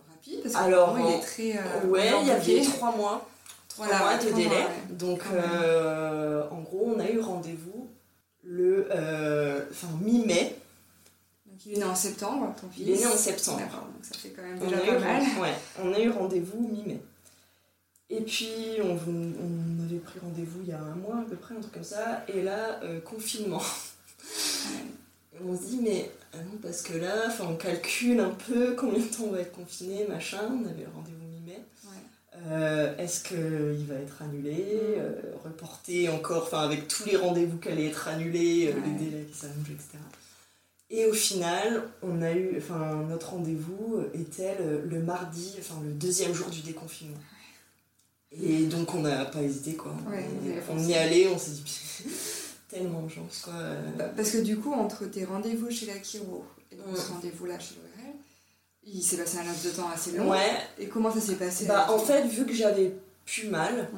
[0.09, 1.57] rapide parce que Alors, il est très.
[1.57, 3.29] Euh, ouais, il y avait trois mois.
[3.67, 4.67] Trois mois de délai.
[4.91, 7.89] Donc, en gros, on a eu rendez-vous
[8.43, 8.87] le
[9.71, 10.55] enfin, mi-mai.
[11.65, 13.59] Il est né en septembre, ton fils Il est né en septembre.
[13.59, 15.23] D'accord, donc ça fait quand même déjà pas mal.
[15.39, 16.99] Ouais, on a eu rendez-vous mi-mai.
[18.09, 21.55] Et puis, on, on avait pris rendez-vous il y a un mois à peu près,
[21.55, 22.23] un truc comme ça.
[22.27, 23.61] Et là, euh, confinement.
[25.43, 29.05] on se dit, mais ah non, parce que là, on calcule un peu combien de
[29.05, 30.41] temps on va être confiné, machin.
[30.47, 31.59] On avait rendez-vous mi-mai.
[32.47, 34.99] Euh, est-ce qu'il va être annulé, mm.
[34.99, 39.37] euh, reporté encore, enfin avec tous les rendez-vous qui allaient être annulés, les délais qui
[39.37, 39.97] s'allongent, etc.
[40.89, 46.33] Et au final, on a eu, enfin, notre rendez-vous était le mardi, enfin le deuxième
[46.33, 47.17] jour du déconfinement.
[48.41, 49.95] Et donc on n'a pas hésité quoi.
[50.69, 51.63] on, y est allé, on s'est dit
[52.69, 53.53] tellement de chance quoi.
[53.97, 57.45] Bah, parce que du coup, entre tes rendez-vous chez la Kiro et donc ce rendez-vous
[57.45, 58.13] là chez l'ORL,
[58.85, 60.31] il s'est passé un laps de temps assez long.
[60.31, 60.57] Ouais.
[60.79, 63.89] Et comment ça s'est passé Bah en fait, vu que j'avais plus mal,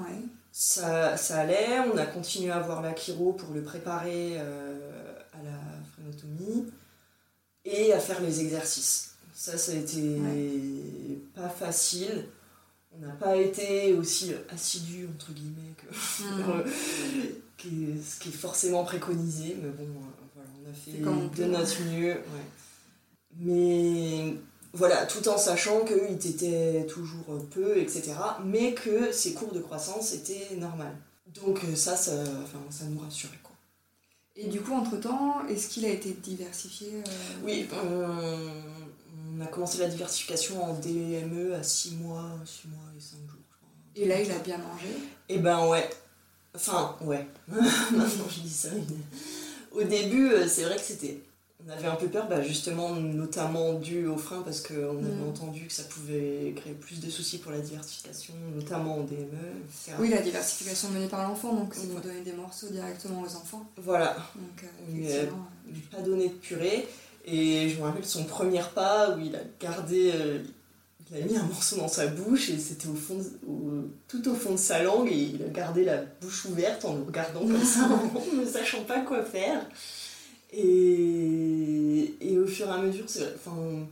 [0.51, 1.79] ça, ça, allait.
[1.93, 5.59] On a continué à voir la Kiro pour le préparer euh, à la
[5.93, 6.71] phrénotomie
[7.65, 9.15] et à faire les exercices.
[9.33, 9.99] Ça, ça a été
[11.35, 12.25] pas facile
[12.97, 15.85] on n'a pas été aussi assidu, entre guillemets, que,
[16.23, 16.63] Mm.
[17.57, 17.67] que
[18.03, 19.57] ce qui est forcément préconisé.
[19.61, 22.13] Mais bon, euh, voilà, on a fait de peut, notre mieux.
[22.13, 22.45] ouais.
[23.37, 24.35] Mais
[24.73, 28.13] voilà, tout en sachant qu'il t'était toujours peu, etc.
[28.45, 30.95] Mais que ces courbes de croissance étaient normales.
[31.33, 33.39] Donc euh, ça, ça, enfin, ça nous rassurait.
[34.37, 37.11] Et du coup, entre-temps, est-ce qu'il a été diversifié euh,
[37.43, 43.01] Oui, on, on a commencé la diversification en DME à 6 mois, 6 mois et
[43.01, 43.39] 5 jours.
[43.49, 43.69] je crois.
[43.95, 44.87] Et là, il a bien mangé?
[45.29, 45.89] Eh ben ouais.
[46.53, 47.25] Enfin, ouais.
[47.47, 48.69] Maintenant je dis ça.
[49.71, 51.19] Au début, euh, c'est vrai que c'était.
[51.67, 54.73] On avait un peu peur, bah, justement, notamment dû au frein, parce qu'on
[55.03, 55.29] avait Mm.
[55.29, 59.25] entendu que ça pouvait créer plus de soucis pour la diversification, notamment en DME,
[59.67, 59.93] etc.
[59.99, 63.65] Oui, la diversification menée par l'enfant, donc c'est pour donner des morceaux directement aux enfants.
[63.77, 65.47] Voilà, Donc, euh, Oui, effectivement.
[65.91, 66.87] pas donné de purée.
[67.25, 70.11] Et je me rappelle son premier repas où il a gardé.
[70.13, 70.43] euh,
[71.11, 74.27] il a mis un morceau dans sa bouche et c'était au fond de- au- tout
[74.29, 77.41] au fond de sa langue et il a gardé la bouche ouverte en nous regardant
[77.41, 77.81] comme ça,
[78.15, 79.65] en ne sachant pas quoi faire.
[80.57, 83.87] Et, et au fur et à mesure, enfin,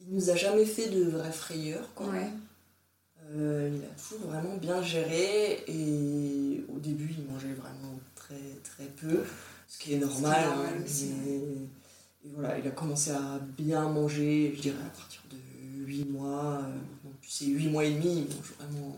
[0.00, 1.88] il nous a jamais fait de vraie frayeur.
[1.94, 2.06] Quoi.
[2.08, 2.28] Ouais.
[3.30, 8.86] Euh, il a toujours vraiment bien géré et au début il mangeait vraiment très très
[8.86, 9.22] peu,
[9.68, 10.48] ce qui est normal.
[10.48, 11.34] normal hein, aussi, mais-
[12.24, 15.36] et voilà, il a commencé à bien manger, je dirais à partir de
[15.84, 16.54] 8 mois.
[16.62, 18.96] euh, maintenant, c'est 8 mois et demi, il mange vraiment.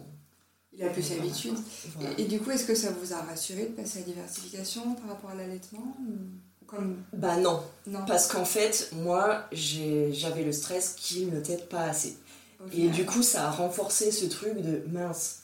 [0.72, 1.54] Il a plus l'habitude.
[1.96, 2.18] Voilà.
[2.18, 4.94] Et, et du coup, est-ce que ça vous a rassuré de passer à la diversification
[4.94, 6.12] par rapport à l'allaitement ou?
[6.70, 11.83] Comme Bah non, non parce qu'en fait, moi j'avais le stress qu'il ne t'aide pas
[11.83, 12.16] assez.
[12.72, 15.37] Et du coup, ça a renforcé ce truc de mince.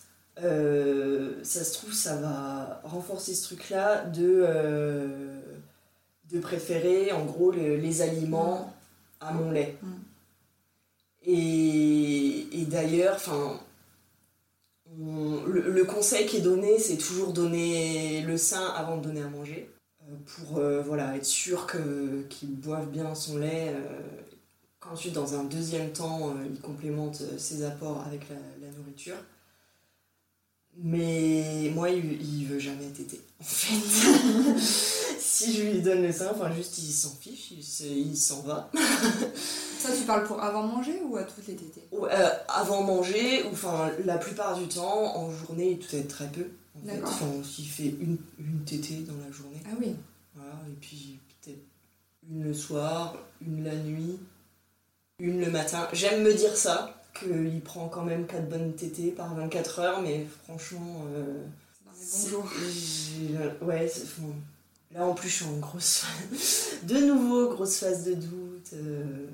[0.43, 5.41] euh, ça se trouve, ça va renforcer ce truc-là de, euh,
[6.31, 8.71] de préférer en gros le- les aliments
[9.21, 9.77] à mon lait.
[9.83, 9.93] Mm.
[11.25, 13.59] Et, et d'ailleurs, enfin,
[15.01, 19.23] on- le, le conseil qui est donné, c'est toujours donner le sein avant de donner
[19.23, 19.71] à manger.
[20.09, 21.67] Euh, Pour euh, voilà, être sûr
[22.29, 23.73] qu'il boive bien son lait.
[23.75, 24.01] euh,
[24.81, 29.17] qu'ensuite, dans un deuxième temps, il complémente ses apports avec la, la nourriture.
[30.79, 33.21] Mais moi, il, il veut jamais téter.
[33.41, 34.59] En fait,
[35.19, 38.43] si je lui donne le sein, enfin, juste il s'en fiche, il se- il s'en
[38.43, 38.71] va.
[39.79, 41.89] Ça, tu parles pour avant manger ou à toutes les tétées?
[41.95, 46.29] Euh, avant manger, ou enfin la plupart du temps, en journée, il peut être très
[46.29, 46.47] peu.
[46.77, 46.95] En fait.
[46.97, 47.09] D'accord.
[47.13, 49.61] Enfin, s'il fait une, une tétée dans la journée.
[49.67, 49.95] Ah oui.
[50.35, 51.59] Voilà, et puis peut-être
[52.31, 54.19] une le soir, une la nuit,
[55.19, 55.89] une le matin.
[55.93, 60.27] J'aime me dire ça, qu'il prend quand même 4 bonnes tétées par 24 heures, mais
[60.45, 61.05] franchement.
[61.15, 61.43] euh,
[62.71, 64.35] j'ai- Ouais, c'est- bon,
[64.95, 66.05] là en plus je suis en grosse.
[66.83, 68.71] de nouveau, grosse phase de doute.
[68.75, 69.27] euh,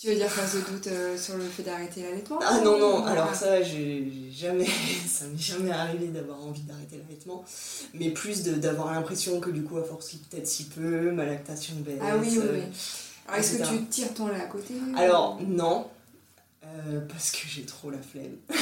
[0.00, 3.04] Tu veux dire phase de doute euh, sur le fait d'arrêter l'allaitement Ah non, non,
[3.04, 3.34] alors Ah.
[3.34, 4.64] ça, j'ai jamais,
[5.06, 7.44] ça m'est jamais arrivé d'avoir envie d'arrêter l'allaitement,
[7.92, 11.98] mais plus d'avoir l'impression que du coup, à force tète si peu, ma lactation baisse.
[12.00, 12.62] Ah oui, oui, euh, oui.
[13.28, 15.86] Alors, est-ce que tu tires ton lait à côté Alors, non,
[16.64, 18.38] euh, parce que j'ai trop la flemme.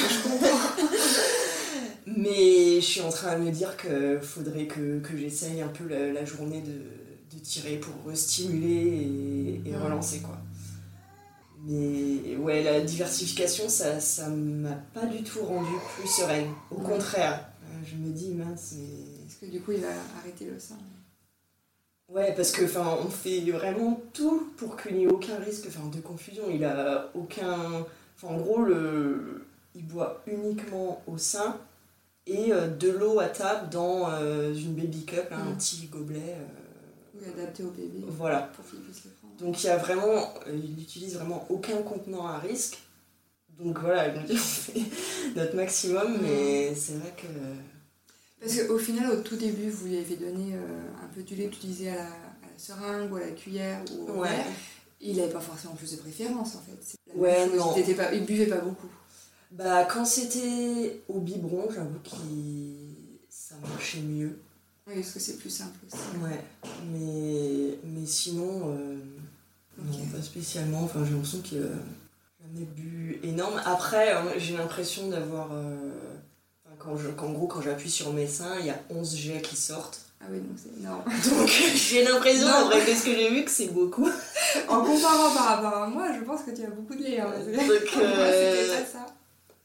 [2.16, 5.86] mais je suis en train de me dire qu'il faudrait que, que j'essaye un peu
[5.86, 10.36] la, la journée de, de tirer pour stimuler et, et relancer, quoi.
[11.68, 16.48] Mais ouais, la diversification, ça ça m'a pas du tout rendu plus sereine.
[16.70, 16.84] Au Ouais.
[16.84, 20.58] contraire, Euh, je me dis, mince, mais Est-ce que du coup, il va arrêter le
[20.58, 20.78] sein?
[22.08, 25.86] Ouais, parce que enfin, on fait vraiment tout pour qu'il n'y ait aucun risque enfin,
[25.94, 26.44] de confusion.
[26.50, 27.84] Il a aucun.
[28.16, 29.44] Enfin, en gros, le...
[29.74, 31.58] il boit uniquement au sein
[32.26, 36.36] et euh, de l'eau à table dans euh, une baby cup, là, un petit gobelet.
[36.38, 36.46] euh,
[37.14, 38.50] Oui, adapté au bébé Voilà.
[38.56, 39.17] pour qu'il puisse le prendre.
[39.38, 40.34] Donc il y a vraiment.
[40.46, 42.78] euh, il n'utilise vraiment aucun contenant à risque.
[43.60, 44.80] Donc voilà, on fait
[45.36, 47.26] notre maximum, mais c'est vrai que.
[48.40, 51.46] Parce qu'au final, au tout début, vous lui avez donné euh, un peu du lait
[51.46, 52.06] utilisé à la, à
[52.52, 54.28] la seringue ou à la cuillère ou au Ouais.
[54.28, 54.46] verre.
[55.00, 56.96] Il n'avait pas forcément plus de préférence en fait.
[57.14, 57.74] Ouais, non.
[57.76, 58.88] Il, pas, il buvait pas beaucoup.
[59.50, 62.10] Bah, quand c'était au biberon, j'avoue que
[63.28, 64.38] ça marchait mieux.
[64.86, 66.02] Oui, parce que c'est plus simple aussi.
[66.22, 66.44] Ouais,
[66.92, 68.96] mais, mais sinon, euh,
[69.84, 70.82] non, pas spécialement.
[70.84, 71.62] Enfin, j'ai l'impression qu'il a
[72.42, 73.60] jamais bu énorme.
[73.64, 75.48] Après, euh, j'ai l'impression d'avoir.
[75.52, 75.76] euh,
[76.66, 79.40] enfin, quand je- qu'en gros, quand j'appuie sur mes seins, il y a 11 jets
[79.42, 80.00] qui sortent.
[80.20, 81.02] Ah oui, donc c'est énorme.
[81.38, 82.66] Donc, j'ai l'impression, Non.
[82.66, 84.08] après que ce que j'ai vu, que c'est beaucoup.
[84.68, 87.20] en comparant par rapport à moi, je pense que tu as beaucoup de lait.
[87.20, 89.06] Hein, que Donc, euh, pas ça.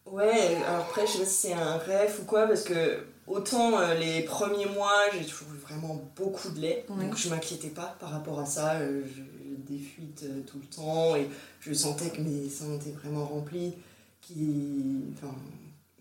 [0.05, 3.95] Ouais, après, je sais pas si c'est un rêve ou quoi, parce que autant euh,
[3.95, 7.03] les premiers mois, j'ai toujours eu vraiment beaucoup de lait, Ouais.
[7.05, 8.73] donc je m'inquiétais pas par rapport à ça.
[8.75, 9.21] euh, je
[9.69, 11.27] des fuites euh, tout le temps et
[11.61, 13.73] je sentais que mes seins étaient vraiment remplis.
[14.21, 15.01] qui.
[15.15, 15.33] Enfin,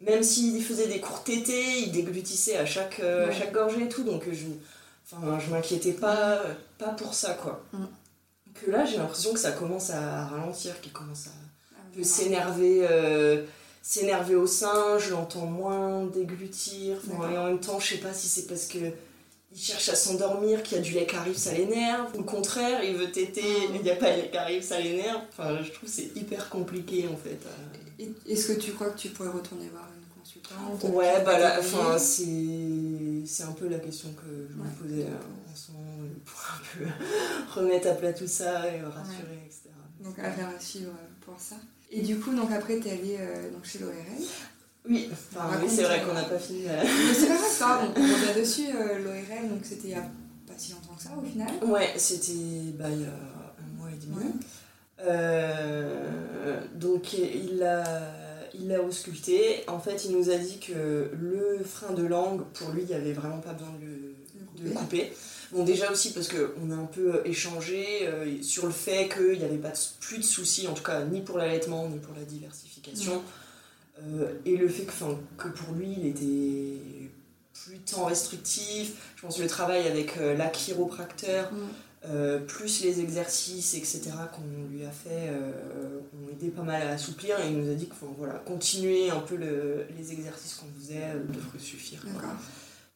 [0.01, 3.35] même s'il faisait des courts tétés, il déglutissait à chaque, euh, Ouais.
[3.35, 4.47] chaque gorgée et tout, donc je,
[5.05, 6.41] enfin, je m'inquiétais pas,
[6.79, 7.65] pas pour ça, quoi.
[7.73, 7.85] Mm.
[8.55, 11.31] Que là, j'ai l'impression que ça commence à ralentir, qu'il commence à
[11.77, 12.87] Ah, s'énerver.
[12.89, 13.45] euh,
[13.85, 16.99] s'énerver au sein, je l'entends moins déglutir.
[17.33, 18.79] Et en même temps, je sais pas si c'est parce que
[19.55, 22.11] il cherche à s'endormir, qu'il y a du lait qui arrive, ça l'énerve.
[22.19, 23.75] Au contraire, il veut téter, Mm.
[23.77, 25.21] il n'y a pas de lait qui arrive, ça l'énerve.
[25.31, 27.39] Enfin, je trouve que c'est hyper compliqué en fait.
[28.29, 31.97] Est-ce que tu crois que tu pourrais retourner voir une consultante Ouais, bah là, enfin,
[31.99, 36.41] c'est un peu la question que je me posais euh, en ce moment euh, pour
[36.41, 39.71] un peu remettre à plat tout ça et rassurer, etc.
[40.01, 40.93] Donc affaire à suivre
[41.25, 41.57] pour ça.
[41.91, 43.95] Et du coup, donc après, t'es allée euh, donc chez l'ORL.
[44.89, 46.65] Oui, enfin, oui c'est vrai euh, qu'on n'a pas fini.
[46.69, 46.83] euh.
[46.83, 48.67] Mais c'est pas grave, ça, on, on revient dessus.
[48.75, 51.49] euh, L'ORL, donc c'était il y a pas si longtemps que ça au final.
[51.65, 52.33] Ouais, c'était
[52.79, 54.17] bah, il y a un mois et demi.
[54.17, 54.33] Ouais.
[55.05, 57.85] Euh, donc il l'a
[58.55, 59.65] il l'a ausculté.
[59.69, 62.95] En fait, il nous a dit que le frein de langue, pour lui, il n'y
[62.95, 65.13] avait vraiment pas besoin de le, de le couper.
[65.53, 68.09] Bon, déjà aussi parce qu'on a un peu échangé
[68.43, 71.21] sur le fait qu'il n'y avait pas de- plus de soucis, en tout cas ni
[71.21, 73.23] pour l'allaitement ni pour la diversification.
[74.03, 76.83] Euh, et le fait que, pour lui, il était
[77.53, 79.13] plus temps restrictif.
[79.17, 81.57] Je pense que le travail avec euh, la chiropracteur, Mm.
[82.07, 84.43] euh, plus les exercices, etc., qu'on
[84.75, 87.39] lui a fait, euh, ont aidé pas mal à assouplir.
[87.41, 91.13] Et il nous a dit que voilà, continuer un peu le- les exercices qu'on faisait
[91.29, 92.03] devrait suffire.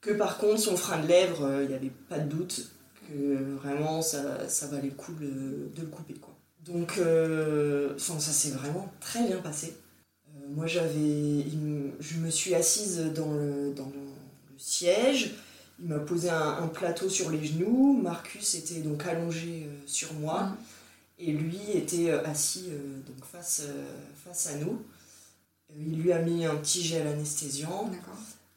[0.00, 2.70] Que par contre, son frein de lèvres, il n'y avait pas de doute
[3.08, 6.14] que vraiment ça, ça valait le coup de, de le couper.
[6.14, 6.34] Quoi.
[6.64, 6.98] Donc,
[7.98, 9.76] ça s'est vraiment très bien passé.
[10.54, 11.44] Moi, j'avais,
[12.00, 14.06] je me suis assise dans le, dans le,
[14.58, 15.34] siège.
[15.78, 17.98] Il m'a posé un, un plateau sur les genoux.
[18.02, 20.44] Marcus était donc allongé euh, sur moi.
[20.44, 20.56] Mm.
[21.18, 23.62] Et lui était euh, assis euh, donc face,
[24.24, 24.82] face à nous.
[25.78, 27.90] Il lui a mis un petit gel anesthésiant.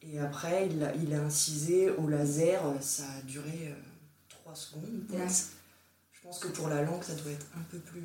[0.01, 3.73] Et après, il a, il a incisé au laser, ça a duré
[4.29, 5.03] 3 secondes.
[5.09, 5.27] Ouais.
[6.11, 8.03] Je pense que pour la langue, ça doit être un peu plus,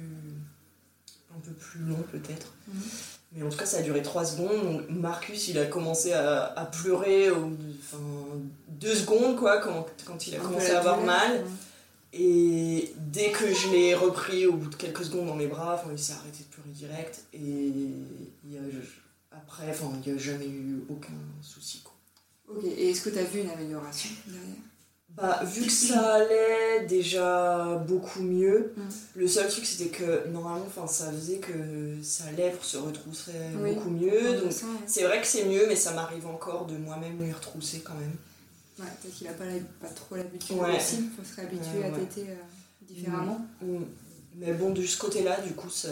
[1.34, 2.54] un peu plus long peut-être.
[2.66, 2.82] Mhm.
[3.34, 4.62] Mais en tout cas, ça a duré 3 secondes.
[4.62, 7.98] Donc Marcus, il a commencé à, à pleurer au, enfin,
[8.68, 11.44] 2 secondes quoi, quand, quand il a commencé à avoir mal.
[12.12, 15.90] Et dès que je l'ai repris au bout de quelques secondes dans mes bras, enfin,
[15.90, 17.24] il s'est arrêté de pleurer direct.
[17.32, 18.60] Et il y a,
[19.32, 21.82] après, enfin, il n'y a jamais eu aucun souci.
[21.82, 21.94] Quoi.
[22.48, 24.62] Ok, et est-ce que tu as vu une amélioration derrière?
[25.16, 28.82] Bah, vu que ça allait déjà beaucoup mieux, Mm.
[29.20, 31.52] le seul truc c'était que normalement ça faisait que
[32.02, 33.74] sa lèvre se retrousserait Oui.
[33.74, 34.40] beaucoup mieux.
[34.40, 34.52] Donc
[34.86, 38.16] c'est vrai que c'est mieux, mais ça m'arrive encore de moi-même lui retrousser quand même.
[38.80, 40.76] Ouais, peut-être qu'il a pas, la- pas trop l'habitude Ouais.
[40.76, 40.96] aussi.
[40.96, 42.00] Il faut se réhabituer Ouais, à ouais.
[42.06, 42.34] téter euh,
[42.82, 43.40] différemment.
[43.62, 43.82] Mm.
[44.36, 45.90] Mais bon, de ce côté-là, du coup, ça,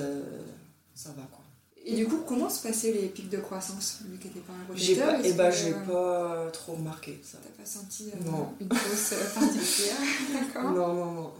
[0.97, 1.42] ça va quoi.
[1.85, 4.67] Et du coup, comment se passaient les pics de croissance Vu que t'étais pas un
[4.73, 7.39] rotateur, pas, bah, que, j'ai euh, pas trop remarqué ça.
[7.43, 8.55] T'as pas senti euh, Non.
[8.61, 9.97] une hausse euh, particulière
[10.55, 10.71] D'accord.
[10.73, 11.33] Non, non, non.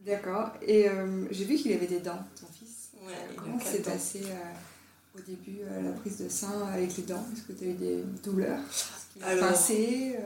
[0.00, 0.50] D'accord.
[0.62, 2.90] Et euh, j'ai vu qu'il avait des dents, ton fils.
[3.06, 7.24] Ouais, il comment s'est passé euh, au début la prise de sein avec les dents?
[7.34, 8.60] Est-ce que tu as eu des douleurs?
[9.22, 10.16] A Alors- pincé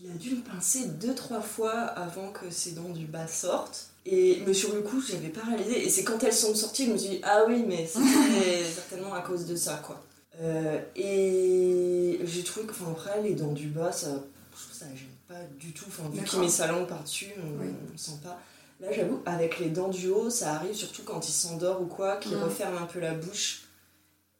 [0.00, 3.87] Il a dû me pincer deux, trois fois avant que ses dents du bas sortent.
[4.10, 5.86] Et mais sur le coup, j'avais pas réalisé.
[5.86, 9.12] Et c'est quand elles sont sorties, je me suis dit, ah oui, mais c'était certainement
[9.12, 10.02] à cause de ça, quoi.
[10.40, 14.08] Euh, et j'ai trouvé que, enfin, après, les dents du bas, ça,
[14.56, 15.84] je trouve ça gêne pas du tout.
[15.88, 17.68] Enfin, vu qu'il met sa langue par-dessus, on, Oui.
[17.94, 18.40] on sent pas.
[18.80, 22.16] Là, j'avoue, avec les dents du haut, ça arrive surtout quand il s'endort ou quoi,
[22.16, 23.62] qu'il referme un peu la bouche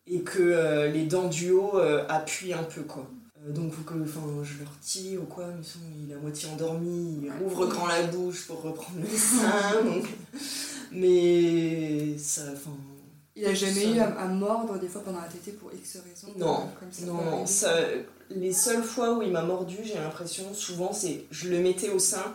[0.07, 3.05] et que euh, les dents du haut euh, appuient un peu, quoi.
[3.47, 6.19] Euh, donc, faut que enfin, je le retire ou quoi, mais sinon, il est à
[6.19, 9.83] moitié endormi, il rouvre grand la bouche pour reprendre le sein.
[9.85, 10.05] donc...
[10.93, 12.71] Mais ça, enfin.
[13.37, 15.99] Il a jamais Ça- eu à, à mordre des fois pendant la tétée pour X
[15.99, 17.73] raisons Non, euh, comme ça Non, ça,
[18.31, 22.01] les seules fois où il m'a mordu, j'ai l'impression, souvent, c'est je le mettais au
[22.01, 22.35] sein,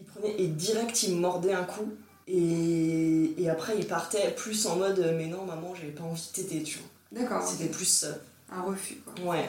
[0.00, 1.88] il prenait et direct il me mordait un coup.
[2.28, 6.32] Et, et après, il partait plus en mode Mais non, maman, j'avais pas envie de
[6.42, 7.20] téter, tu vois.
[7.22, 7.42] D'accord.
[7.44, 8.18] C'était plus ça.
[8.52, 9.32] Un refus, quoi.
[9.32, 9.48] Ouais.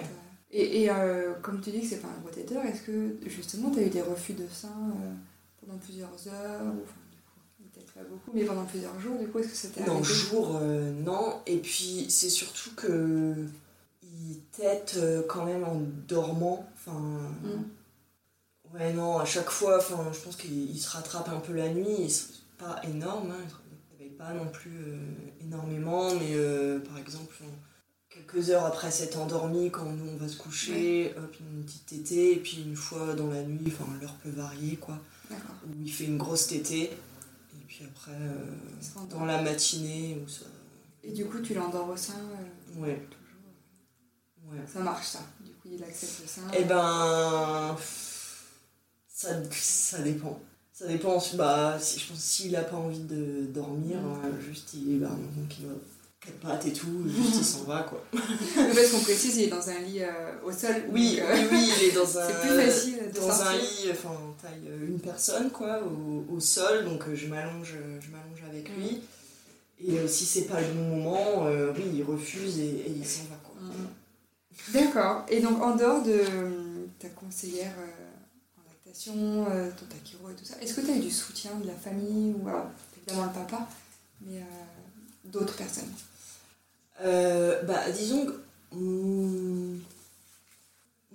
[0.54, 3.80] Et, et euh, comme tu dis que c'est pas un rotateur, est-ce que justement tu
[3.80, 5.14] as eu des refus de sein euh,
[5.66, 7.00] pendant plusieurs heures ou, enfin,
[7.74, 10.58] peut-être pas beaucoup, mais pendant plusieurs jours, du coup, est-ce que c'était Non, arrivé jour,
[10.62, 11.40] euh, non.
[11.46, 13.34] Et puis, c'est surtout que
[14.04, 16.68] il tète euh, quand même en dormant.
[16.76, 17.00] Enfin.
[17.00, 18.76] Mm.
[18.76, 21.70] Ouais, non, à chaque fois, enfin, je pense qu'il il se rattrape un peu la
[21.70, 22.10] nuit.
[22.10, 22.28] C'est
[22.58, 23.56] pas énorme, hein, il se
[23.98, 24.98] réveille pas non plus
[25.42, 26.36] énormément, mais
[26.88, 27.71] par exemple, on-
[28.28, 32.34] quelques heures après s'être endormi, quand nous on va se coucher, hop, une petite tétée,
[32.34, 34.98] et puis une fois dans la nuit, enfin, l'heure peut varier, quoi,
[35.32, 35.36] où
[35.84, 40.46] il fait une grosse tétée, et puis après, euh, dans la matinée, où ça,
[41.04, 43.02] Et du coup, tu l'endors au sein euh, Ouais.
[43.10, 44.60] toujours Ouais.
[44.72, 45.20] Ça marche ça.
[45.40, 46.42] Du coup, il accepte le sein.
[46.58, 47.76] Eh ben.
[49.08, 50.40] Ça, ça dépend.
[50.74, 51.22] Ça dépend.
[51.36, 54.26] Bah, si, je pense s'il a pas envie de dormir, Mm.
[54.26, 55.74] euh, juste il, bah, donc il va
[56.24, 58.04] quatre pattes et tout, juste il s'en va quoi.
[58.12, 60.76] Parce qu'on précise, il est dans un lit euh, au sol.
[60.92, 62.28] Oui, donc, euh, oui, oui, il est dans un.
[62.28, 66.40] c'est plus facile de Dans un lit, enfin, taille euh, une personne quoi, au, au
[66.40, 68.82] sol, donc euh, je m'allonge, je m'allonge avec Mm.
[68.82, 69.02] lui.
[69.84, 73.06] Et euh, si c'est pas le bon moment, euh, oui, il refuse et, et il
[73.06, 73.56] s'en va quoi.
[73.60, 74.74] Mm.
[74.74, 75.26] D'accord.
[75.28, 80.36] Et donc, en dehors de euh, ta conseillère euh, en lactation, euh, ton takiro et
[80.36, 83.26] tout ça, est-ce que tu as eu du soutien de la famille ou alors, évidemment
[83.26, 83.68] le papa,
[84.22, 84.44] mais euh,
[85.26, 85.90] d'autres personnes?
[87.02, 88.34] Euh, bah, disons que.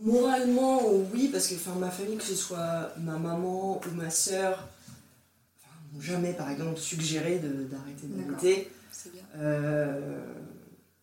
[0.00, 0.82] moralement,
[1.12, 4.66] oui, parce que ma famille, que ce soit ma maman ou ma soeur,
[5.92, 8.36] n'ont jamais, par exemple, suggéré de- d'arrêter D'accord.
[8.40, 8.70] d'allaiter.
[9.36, 10.20] Euh,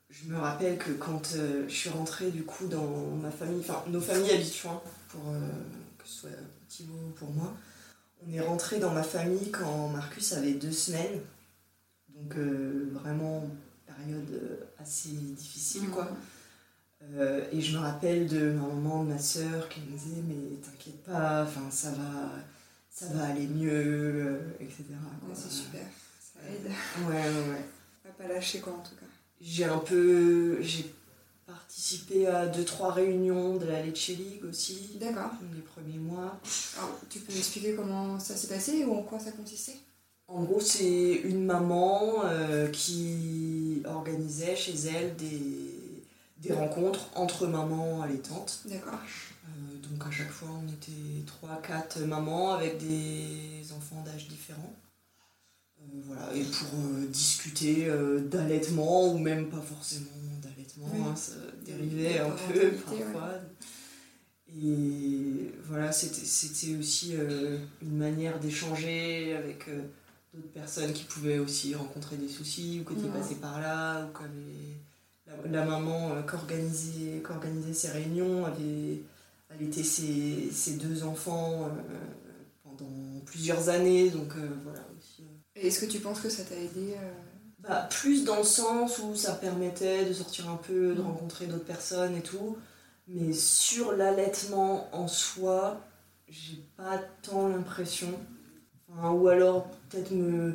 [0.09, 3.83] je me rappelle que quand euh, je suis rentrée du coup dans ma famille, enfin
[3.87, 4.71] nos familles habituelles,
[5.09, 5.39] pour euh,
[5.97, 6.29] que ce soit
[6.67, 7.53] Thibaut ou pour moi,
[8.27, 11.19] on est rentré dans ma famille quand Marcus avait deux semaines.
[12.15, 13.43] Donc euh, vraiment
[13.97, 16.09] période euh, assez difficile quoi.
[17.15, 20.55] Euh, et je me rappelle de ma maman, de ma soeur qui me disait mais
[20.57, 22.31] t'inquiète pas, enfin ça va,
[22.89, 24.83] ça va aller mieux, euh, etc.
[24.89, 25.85] Ouais, c'est super.
[26.19, 26.71] Ça aide.
[27.07, 27.65] Ouais ouais ouais.
[28.09, 29.05] À pas lâcher quoi en tout cas.
[29.41, 30.61] J'ai un peu.
[30.61, 30.93] J'ai
[31.45, 35.31] participé à deux trois réunions de la Lecce League aussi, D'accord.
[35.53, 36.39] les premiers mois.
[36.77, 39.77] Alors, tu peux m'expliquer comment ça s'est passé ou en quoi ça consistait?
[40.33, 46.03] En gros, c'est une maman euh, qui organisait chez elle des,
[46.37, 48.61] des rencontres entre mamans allaitantes.
[48.65, 48.93] D'accord.
[49.45, 51.23] Euh, donc à chaque fois, on était
[52.01, 54.73] 3-4 mamans avec des enfants d'âge différents.
[55.79, 56.79] Euh, voilà, et pour
[57.09, 57.87] discuter
[58.31, 60.09] d'allaitement ou même pas forcément
[60.41, 61.01] d'allaitement, Oui.
[61.11, 63.33] hein, ça dérivait un peu parfois.
[64.47, 67.13] Et voilà, c'était c'était aussi
[67.81, 69.67] une manière d'échanger avec
[70.33, 73.19] d'autres personnes qui pouvaient aussi rencontrer des soucis ou qui étaient Ouais.
[73.19, 74.77] passées par là, ou comme les-
[75.25, 79.01] la, la maman euh, qu'organisait qu'organisait ces réunions avait
[79.49, 81.69] allaité ses, ses deux enfants euh,
[82.63, 85.23] pendant plusieurs années, donc euh, voilà aussi.
[85.23, 85.27] euh.
[85.67, 86.95] Est-ce que tu penses que ça t'a aidé
[87.59, 91.07] Bah, plus dans le sens où ça permettait de sortir un peu, de Mhm.
[91.07, 92.57] rencontrer d'autres personnes et tout.
[93.07, 95.79] Mais sur l'allaitement en soi,
[96.27, 98.09] j'ai pas tant l'impression.
[98.89, 100.53] Enfin, ou alors peut-être me,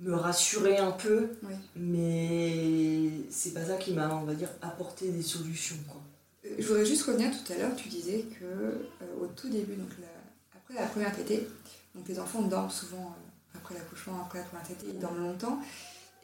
[0.00, 1.54] me rassurer un peu, Oui.
[1.76, 5.76] mais c'est pas ça qui m'a, on va dire, apporté des solutions.
[5.88, 6.00] Quoi.
[6.46, 8.80] Euh, Je voudrais juste revenir tout à l'heure, tu disais que euh,
[9.20, 11.46] au tout début, donc la- après la première tétée,
[11.94, 15.60] donc les enfants dorment souvent euh, après l'accouchement, après la première tétée, ils dorment longtemps.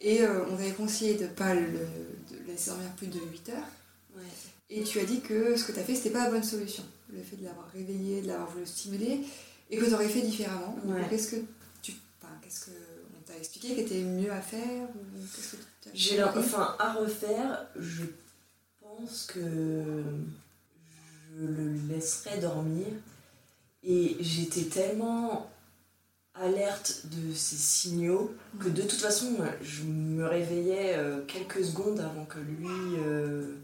[0.00, 3.48] Et euh, on avait conseillé de ne pas le, de laisser dormir plus de 8
[3.50, 3.68] heures.
[4.70, 6.82] Et tu as dit que ce que tu as fait, c'était pas la bonne solution.
[7.12, 9.20] Le fait de l'avoir réveillé, de l'avoir voulu stimuler,
[9.70, 10.76] et que tu aurais fait différemment.
[10.84, 11.00] Ouais.
[11.10, 11.36] Qu'est-ce que
[12.54, 12.60] tu.
[12.60, 12.70] Enfin, qu'est-ce que.
[13.16, 14.88] On t'a expliqué qui était mieux à faire
[15.94, 18.04] J'ai enfin à refaire, je
[18.80, 20.02] pense que
[21.38, 22.86] je le laisserai dormir.
[23.82, 25.50] Et j'étais tellement
[26.34, 32.24] alerte de ces signaux que de toute façon, je me réveillais euh, quelques secondes avant
[32.24, 32.66] que lui.
[32.98, 33.54] euh,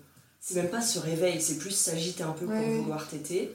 [0.41, 3.53] c'est même pas se réveille, c'est plus s'agiter un peu pour Ouais, vouloir téter.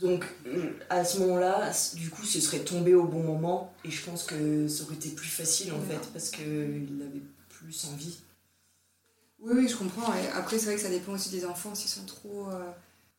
[0.00, 4.04] Donc euh, à ce moment-là, du coup, ce serait tombé au bon moment et je
[4.04, 6.44] pense que ça aurait été plus facile en fait parce qu'il
[7.00, 8.18] avait plus envie.
[9.40, 10.12] Oui, oui, je comprends.
[10.14, 12.48] Et après, c'est vrai que ça dépend aussi des enfants s'ils sont trop.
[12.50, 12.64] euh,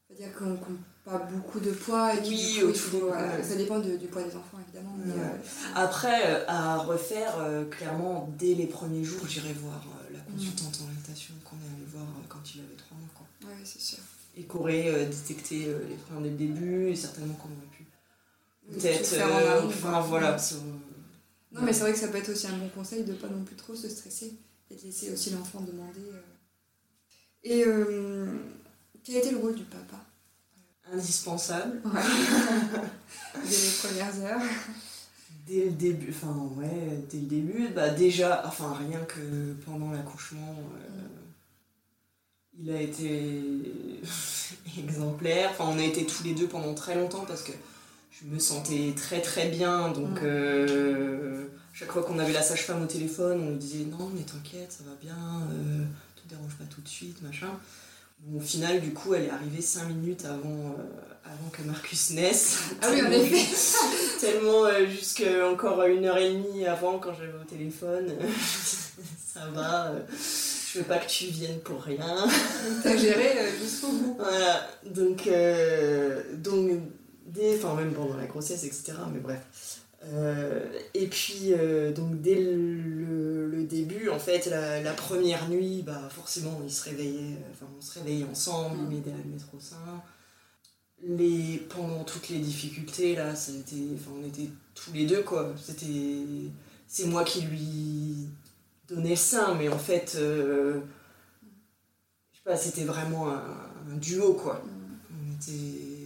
[0.10, 0.60] C'est-à-dire qu'ils n'ont
[1.06, 3.44] pas beaucoup de poids et Oui, coup, faut, ouais.
[3.44, 4.96] ça dépend de- du poids des enfants évidemment.
[4.98, 5.28] mais, euh,
[5.76, 10.34] Après, euh, à refaire, euh, clairement, dès les premiers jours, j'irai voir euh, la Mm.
[10.36, 13.10] consultante en lactation qu'on est allé voir euh, quand il avait 3 mois.
[13.14, 13.50] Quoi.
[13.50, 14.00] ouais, c'est sûr.
[14.38, 17.86] Et qu'aurait euh, détecté euh, les freins dès le début et certainement qu'on aurait pu.
[18.70, 19.14] Peut-être.
[19.14, 20.38] euh, enfin voilà.
[21.52, 23.44] Non, mais c'est vrai que ça peut être aussi un bon conseil de pas non
[23.44, 24.34] plus trop se stresser
[24.70, 26.02] et de laisser aussi l'enfant demander.
[27.44, 27.64] Et
[29.04, 30.04] quel était le rôle du papa?
[30.92, 31.82] Indispensable.
[31.86, 32.02] Ouais.
[33.44, 34.42] Dès les premières heures.
[35.48, 40.56] Dès le début, enfin ouais, dès le début, bah déjà, enfin rien que pendant l'accouchement,
[40.76, 41.08] euh,
[42.64, 43.32] il a été
[44.78, 45.50] exemplaire.
[45.52, 47.52] Enfin, on a été tous les deux pendant très longtemps parce que
[48.12, 49.90] je me sentais très très bien.
[49.90, 50.26] Donc, Mm.
[50.26, 54.72] euh, chaque fois qu'on avait la sage-femme au téléphone, on lui disait non, mais t'inquiète,
[54.72, 55.18] ça va bien,
[55.52, 55.84] euh,
[56.16, 57.50] te dérange pas tout de suite, machin.
[58.22, 60.48] Bon, au final, du coup, elle est arrivée 5 minutes avant,
[60.80, 60.84] euh,
[61.26, 62.60] avant que Marcus naisse.
[62.82, 63.56] Ah oui, en Tellement effet.
[64.22, 68.08] tellement euh, jusqu'à encore une heure et demie avant quand j'avais au téléphone.
[69.34, 70.00] ça va, euh,
[70.76, 72.28] je veux pas que tu viennes pour rien.
[72.84, 74.16] T'as géré euh, jusqu'au bout.
[74.20, 76.70] Voilà, donc, euh, donc
[77.26, 78.94] dès, enfin même pendant la grossesse, etc.
[79.14, 79.40] Mais bref.
[80.04, 85.82] Euh, et puis, euh, donc dès le, le début, en fait, la, la première nuit,
[85.82, 89.48] bah forcément, il se réveillait, enfin on se réveillait ensemble, il m'aidait à le mettre
[89.56, 90.04] au sein.
[91.08, 95.24] Les, pendant toutes les difficultés, là, ça a été, enfin, on était tous les deux,
[95.24, 95.54] quoi.
[95.62, 95.86] C'était,
[96.88, 98.28] c'est moi qui lui
[98.90, 100.82] le sein, mais en fait, euh,
[102.32, 103.42] je sais pas, c'était vraiment un,
[103.92, 104.62] un duo, quoi.
[105.12, 106.06] On était,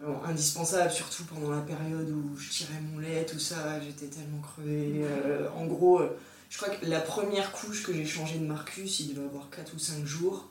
[0.00, 4.40] vraiment indispensable, surtout pendant la période où je tirais mon lait, tout ça, j'étais tellement
[4.40, 5.02] crevée.
[5.04, 9.00] Euh, en gros, euh, je crois que la première couche que j'ai changée de Marcus,
[9.00, 10.48] il devait avoir 4 ou 5 jours.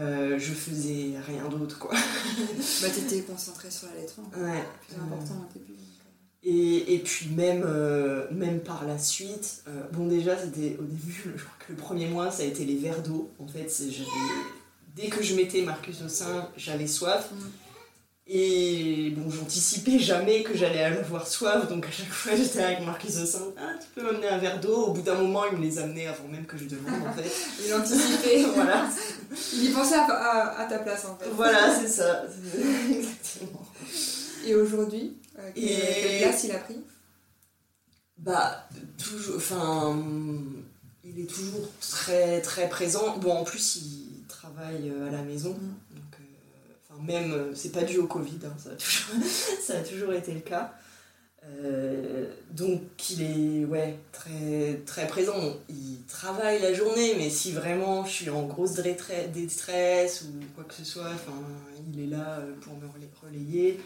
[0.00, 1.94] Euh, je faisais rien d'autre, quoi.
[1.94, 4.30] Bah, t'étais concentrée sur l'allaitement.
[4.36, 4.64] Ouais.
[4.88, 5.78] C'est important au début.
[6.44, 11.32] Et, et puis même, euh, même par la suite, euh, bon déjà c'était au début,
[11.36, 13.30] je crois que le premier mois ça a été les verres d'eau.
[13.40, 13.68] En fait,
[14.94, 17.30] dès que je mettais Marcus au sein, j'avais soif.
[17.32, 17.36] Mm.
[18.28, 23.16] Et bon, j'anticipais jamais que j'allais avoir soif, donc à chaque fois j'étais avec Marcus
[23.22, 23.42] au sein.
[23.56, 24.86] Ah, tu peux m'amener un verre d'eau?
[24.86, 27.30] Au bout d'un moment, il me les amenait avant même que je demande en fait.
[27.66, 28.42] Il anticipait.
[28.54, 28.88] voilà,
[29.52, 31.28] Il y pensait à, à- à ta place en fait.
[31.36, 32.24] voilà c'est ça.
[32.90, 33.64] Exactement.
[34.44, 36.76] Et aujourd'hui, euh, quelle, Et- quelle place il a pris?
[38.18, 38.68] Bah,
[38.98, 39.36] toujours.
[39.36, 40.02] Enfin.
[41.04, 43.16] Il est toujours très, très présent.
[43.18, 45.52] Bon, en plus, il travaille euh, à la maison.
[45.52, 45.94] Mm.
[45.94, 47.54] Donc, euh, enfin, même.
[47.54, 49.24] C'est pas dû au Covid, hein, ça, a toujours,
[49.62, 50.72] ça a toujours été le cas.
[51.44, 52.80] Euh, donc,
[53.10, 55.56] il est ouais, très, très présent.
[55.68, 60.74] Il travaille la journée, mais si vraiment je suis en grosse détresse, ou quoi que
[60.74, 61.12] ce soit,
[61.92, 63.78] il est là pour me relay- relayer.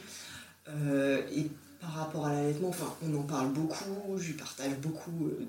[0.70, 1.50] Euh, et
[1.80, 5.46] par rapport à l'allaitement, enfin, on en parle beaucoup, je lui partage beaucoup euh,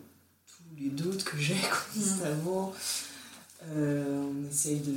[0.48, 1.56] tous les doutes que j'ai
[1.94, 2.74] constamment.
[3.68, 4.94] Euh, on essaye de.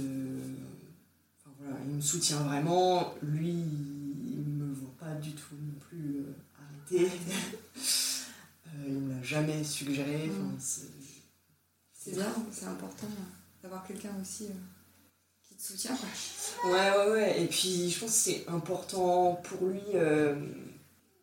[1.40, 3.14] Enfin, voilà, il me soutient vraiment.
[3.22, 6.24] Lui, il me voit pas du tout non plus
[6.58, 7.10] arrêter.
[8.86, 10.28] Il me l'a jamais suggéré.
[10.30, 10.56] enfin, Mm.
[10.58, 13.06] c'est- bien, c'est important
[13.62, 14.48] d'avoir quelqu'un aussi
[15.70, 15.94] euh.
[16.62, 16.70] Quoi.
[16.70, 17.42] Ouais, ouais, ouais.
[17.42, 20.34] Et puis, je pense que c'est important pour lui, euh,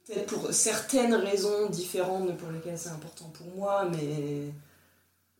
[0.07, 4.51] peut-être pour certaines raisons différentes de pour lesquelles c'est important pour moi, mais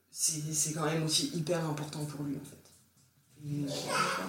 [0.09, 2.57] c'est quand même aussi hyper important pour lui, en fait.
[3.43, 3.65] Et,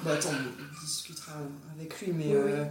[0.05, 1.33] bah, attends, on discutera
[1.77, 2.27] avec lui, mais...
[2.29, 2.51] Oui, oui.
[2.53, 2.65] euh,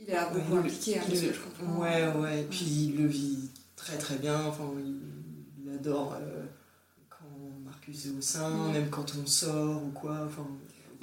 [0.00, 1.80] Il a beaucoup il- impliqué, hein, que je comprends.
[1.82, 2.40] Ouais, ouais.
[2.42, 4.44] Et puis, il le vit très, très bien.
[4.44, 5.00] Enfin, il,
[5.64, 6.44] il adore euh,
[7.08, 7.24] quand
[7.64, 10.24] Marcus est au sein, même quand on sort ou quoi.
[10.26, 10.46] Enfin,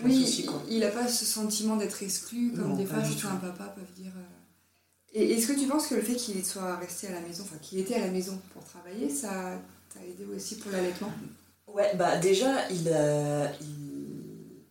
[0.05, 0.61] Oui, souci, quoi.
[0.69, 3.41] il n'a pas ce sentiment d'être exclu, comme Non, des fois certains tout.
[3.41, 4.11] papas peuvent dire.
[4.17, 4.21] euh.
[5.15, 7.57] Et est-ce que tu penses que le fait qu'il soit resté à la maison, enfin
[7.61, 9.59] qu'il était à la maison pour travailler, ça
[9.93, 11.11] t'a aidé aussi pour l'allaitement?
[11.67, 14.63] Ouais, bah déjà, il a, il,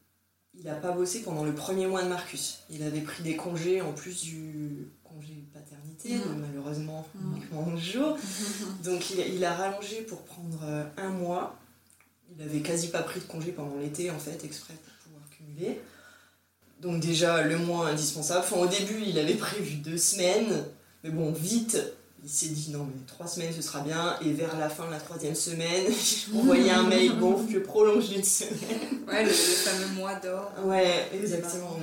[0.55, 2.59] il a pas bossé pendant le premier mois de Marcus.
[2.71, 6.41] Il avait pris des congés en plus du congé paternité, Mhm.
[6.49, 8.17] malheureusement uniquement 11 jours.
[8.85, 11.57] Donc il, il a rallongé pour prendre euh, un mois.
[12.37, 14.75] Il avait quasi pas pris de congé pendant l'été en fait, exprès
[16.81, 18.41] Donc déjà le mois indispensable.
[18.45, 20.65] Enfin au début il avait prévu deux semaines,
[21.05, 21.79] mais bon vite
[22.25, 24.17] il s'est dit non mais trois semaines ce sera bien.
[24.21, 28.09] Et vers la fin de la troisième semaine, j'ai envoyé un mail bon je prolonge
[28.09, 29.05] d'une semaine.
[29.07, 30.51] Ouais, le, le fameux mois d'or.
[30.65, 31.77] Ouais exactement.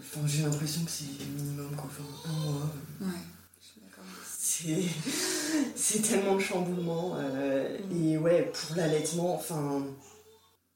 [0.00, 1.86] Enfin j'ai l'impression que c'est minimum quoi.
[1.88, 2.70] Enfin, un mois.
[3.02, 3.20] Ouais,
[3.60, 4.04] je suis d'accord.
[4.28, 4.82] C'est,
[5.76, 7.16] c'est tellement de chamboulement.
[7.18, 8.04] euh, Mm.
[8.04, 9.84] Et ouais, pour l'allaitement, enfin,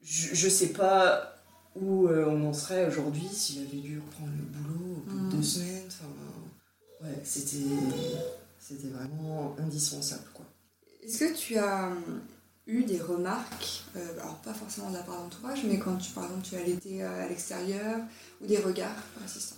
[0.05, 1.39] je, je sais pas
[1.77, 5.25] où euh, on en serait aujourd'hui s'il avait dû reprendre le boulot au bout de
[5.25, 5.37] Mm.
[5.37, 5.83] deux semaines.
[5.87, 7.59] Enfin, ouais, c'était,
[8.59, 10.45] c'était vraiment indispensable, quoi.
[11.03, 12.21] Est-ce que tu as hum,
[12.66, 16.25] eu des remarques, euh, alors pas forcément de la part d'entourage, mais quand tu, par
[16.25, 17.99] exemple tu allaitais euh, à l'extérieur,
[18.43, 19.57] ou des regards insistants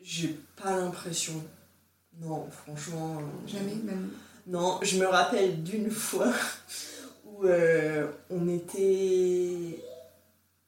[0.00, 1.34] J'ai pas l'impression.
[2.20, 3.18] Non, franchement.
[3.18, 4.10] euh, Jamais, même?
[4.46, 6.32] Non, je me rappelle d'une fois
[7.24, 9.78] où euh, on était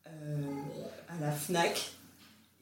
[0.07, 0.62] euh,
[1.17, 1.93] à la FNAC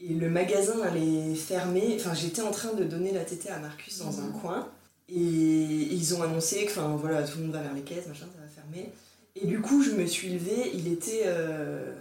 [0.01, 1.97] et le magasin allait fermer.
[1.99, 4.41] Enfin, j'étais en train de donner la tétée à Marcus dans un Mhm.
[4.41, 4.69] coin
[5.09, 8.27] et ils ont annoncé que enfin, voilà, tout le monde va vers les caisses, machin,
[8.35, 8.91] ça va fermer.
[9.37, 11.93] Et du coup, je me suis levée, il était, euh,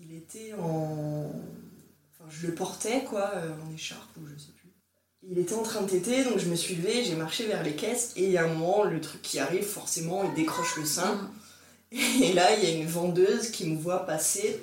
[0.00, 1.30] il était en.
[2.12, 4.70] Enfin, je le portais quoi, euh, en écharpe ou je sais plus.
[5.28, 7.74] Il était en train de téter, donc je me suis levée, j'ai marché vers les
[7.74, 10.84] caisses, et il y a un moment, le truc qui arrive, forcément, il décroche le
[10.84, 11.10] sein.
[11.12, 11.28] Hum.
[12.22, 14.60] Et là, il y a une vendeuse qui me voit passer,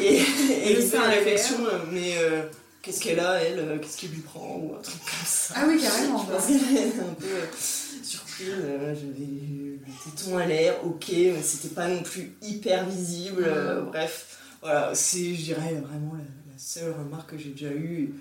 [0.00, 2.42] et, et Le il une réflexion, euh, mais euh,
[2.80, 5.54] qu'est-ce qu'elle a, elle, qu'est-ce qu'il lui prend, ou un truc comme ça.
[5.56, 6.24] Ah oui, carrément.
[6.24, 7.56] Je pense qu'elle est un peu
[8.02, 8.48] surprise.
[8.48, 13.50] J'avais le téton à l'air, ok, mais c'était pas non plus hyper visible.
[13.86, 16.24] bref, voilà, c'est, je dirais, vraiment la,
[16.58, 18.14] seule remarque que j'ai déjà eue.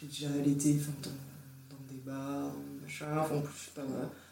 [0.00, 1.10] J'ai déjà allaité dans,
[1.70, 3.82] dans des bars, machin, enfin, en plus, je suis pas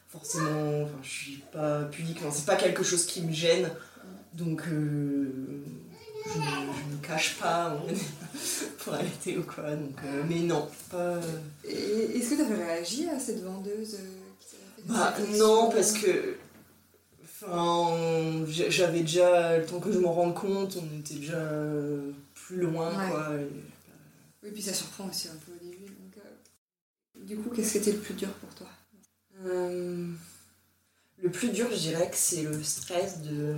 [0.09, 3.71] forcément, enfin, je suis pas pudique, c'est pas quelque chose qui me gêne.
[4.35, 5.65] Donc, euh,
[6.33, 7.77] je, ne me cache pas
[8.79, 9.75] pour allaiter ou quoi.
[9.75, 11.21] Donc, euh, mais non, pas.
[11.65, 16.37] Est-ce que tu avais réagi à cette vendeuse euh, bah, non, parce que.
[17.23, 21.43] Enfin, j'avais déjà, le temps que je m'en rende compte, on était déjà
[22.35, 23.31] plus loin, quoi.
[24.43, 25.93] Oui, puis ça surprend aussi un peu au début.
[25.93, 28.69] Donc, Du coup, qu'est-ce qui était le plus dur pour toi?
[31.23, 33.57] Le plus dur, je dirais que c'est le stress de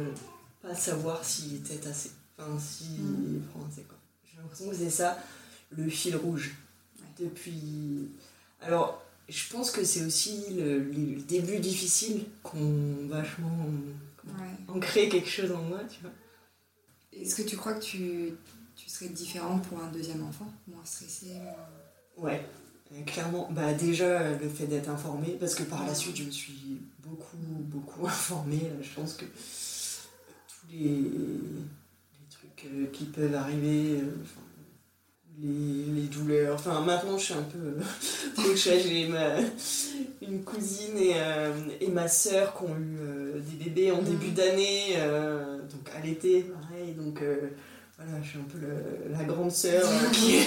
[0.62, 2.11] pas savoir s'il était assez.
[2.39, 3.01] Enfin, si.
[3.01, 3.43] Mm.
[3.53, 3.99] quoi.
[4.30, 5.18] J'ai l'impression que c'est ça
[5.70, 6.55] le fil rouge.
[7.18, 8.09] Depuis.
[8.61, 13.66] Alors, je pense que c'est aussi le, début difficile qu'on vachement
[14.68, 16.12] ancré quelque chose en moi, tu vois.
[17.12, 18.32] Est-ce que tu crois que tu,
[18.76, 20.53] tu serais différente pour un deuxième enfant?
[20.68, 21.32] Moins stressé
[22.16, 22.45] Ouais,
[22.93, 23.49] euh, clairement.
[23.51, 27.36] Bah déjà, le fait d'être informée, parce que par la suite, je me suis beaucoup,
[27.36, 28.70] beaucoup informée.
[28.80, 31.11] Je pense que tous les,
[32.67, 34.25] euh, qui peuvent arriver, euh,
[35.41, 36.55] les, les, douleurs.
[36.55, 39.37] Enfin, maintenant, je suis un peu euh, J'ai ma,
[40.23, 44.29] une cousine et, euh, et ma soeur qui ont eu euh, des bébés en début
[44.29, 44.35] mm.
[44.35, 44.97] d'année,
[45.71, 46.93] donc à l'été, pareil.
[46.95, 47.23] Donc
[47.97, 48.59] voilà, je suis un peu
[49.11, 50.39] la grande sœur qui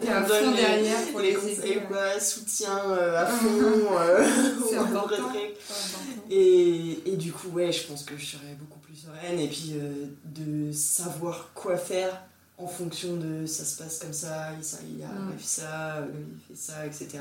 [0.00, 2.76] T'es à fond derrière pour les conseils, quoi, soutien
[3.16, 3.48] à fond.
[4.68, 5.32] C'est important.
[6.30, 9.38] Et, et, du coup, ouais, je pense que je serais beaucoup plus sereine.
[9.40, 9.74] Et puis
[10.24, 12.22] de savoir quoi faire
[12.58, 16.60] en fonction de ça se passe comme ça, il, ça, il arrive ça, il fait
[16.60, 17.18] ça, etc.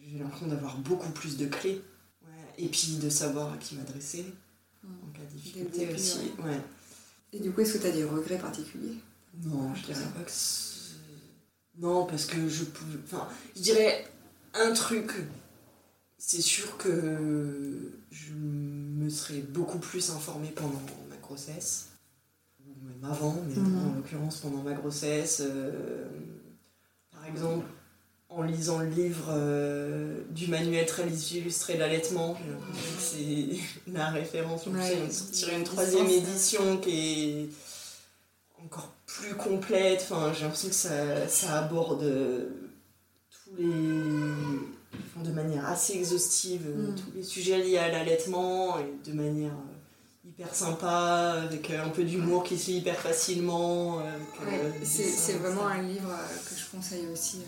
[0.00, 1.82] J'ai l'impression d'avoir beaucoup plus de clés.
[2.60, 4.26] Et puis de savoir à qui m'adresser
[4.84, 6.32] en cas de difficulté aussi.
[6.42, 6.60] Ouais.
[7.32, 8.96] Et du coup, est-ce que tu as des regrets particuliers?
[9.44, 10.32] Non, je dirais pas que
[11.78, 12.98] Non, parce que je pouvais.
[13.04, 14.06] Enfin, je dirais
[14.54, 15.12] un truc.
[16.18, 21.88] C'est sûr que je me serais beaucoup plus informée pendant ma grossesse
[22.82, 23.88] même avant, mais mhm.
[23.88, 25.42] en l'occurrence pendant ma grossesse.
[25.44, 26.04] Euh,
[27.12, 27.66] par exemple,
[28.28, 32.38] en lisant le livre euh, du manuel très illustré d'allaitement,
[32.98, 33.48] c'est
[33.92, 34.66] la référence.
[34.66, 37.48] On ouais, sortir une troisième édition qui est
[38.64, 40.06] encore plus complète.
[40.10, 42.04] Enfin, j'ai l'impression que ça, ça aborde
[43.30, 43.68] tous les
[45.22, 46.94] de manière assez exhaustive mhm.
[46.94, 49.54] tous les sujets liés à l'allaitement et de manière
[50.28, 54.00] hyper sympa, avec euh, un peu d'humour qui se lit hyper facilement.
[54.00, 57.40] Euh, c'est vraiment un livre euh, que je conseille aussi.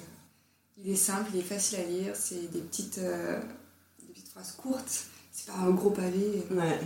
[0.78, 5.04] Il est simple, il est facile à lire, c'est des petites, des petites phrases courtes,
[5.30, 6.42] c'est pas un gros pavé.
[6.50, 6.80] Ouais.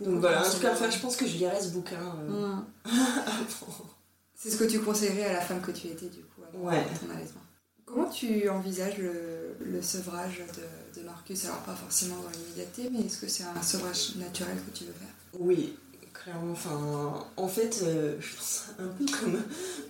[0.00, 1.96] Donc voilà, en tout cas, je pense que je lirai ce bouquin
[2.28, 2.64] mmh.
[4.34, 6.84] C'est ce que tu conseillerais à la femme que tu étais, du coup, avant ouais.
[7.00, 7.40] ton allaitement.
[7.86, 11.44] Comment tu envisages le, le sevrage de, de, Marcus?
[11.44, 14.92] Alors, pas forcément dans l'immédiateté, mais est-ce que c'est un sevrage naturel que tu veux
[14.92, 15.14] faire?
[15.38, 15.76] Oui,
[16.12, 16.52] clairement.
[16.52, 19.40] Enfin, en fait, euh, je pense un peu comme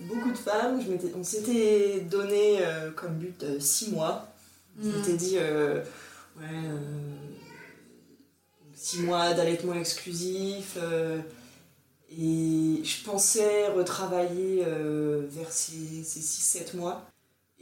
[0.03, 4.28] beaucoup de femmes, je on s'était donné euh, comme but 6 euh, mois.
[4.78, 5.16] On s'était mm.
[5.16, 6.44] dit, ouais,
[8.74, 10.76] 6 mois d'allaitement exclusif.
[12.11, 14.66] et je pensais retravailler
[15.30, 17.07] vers ces 6-7 mois.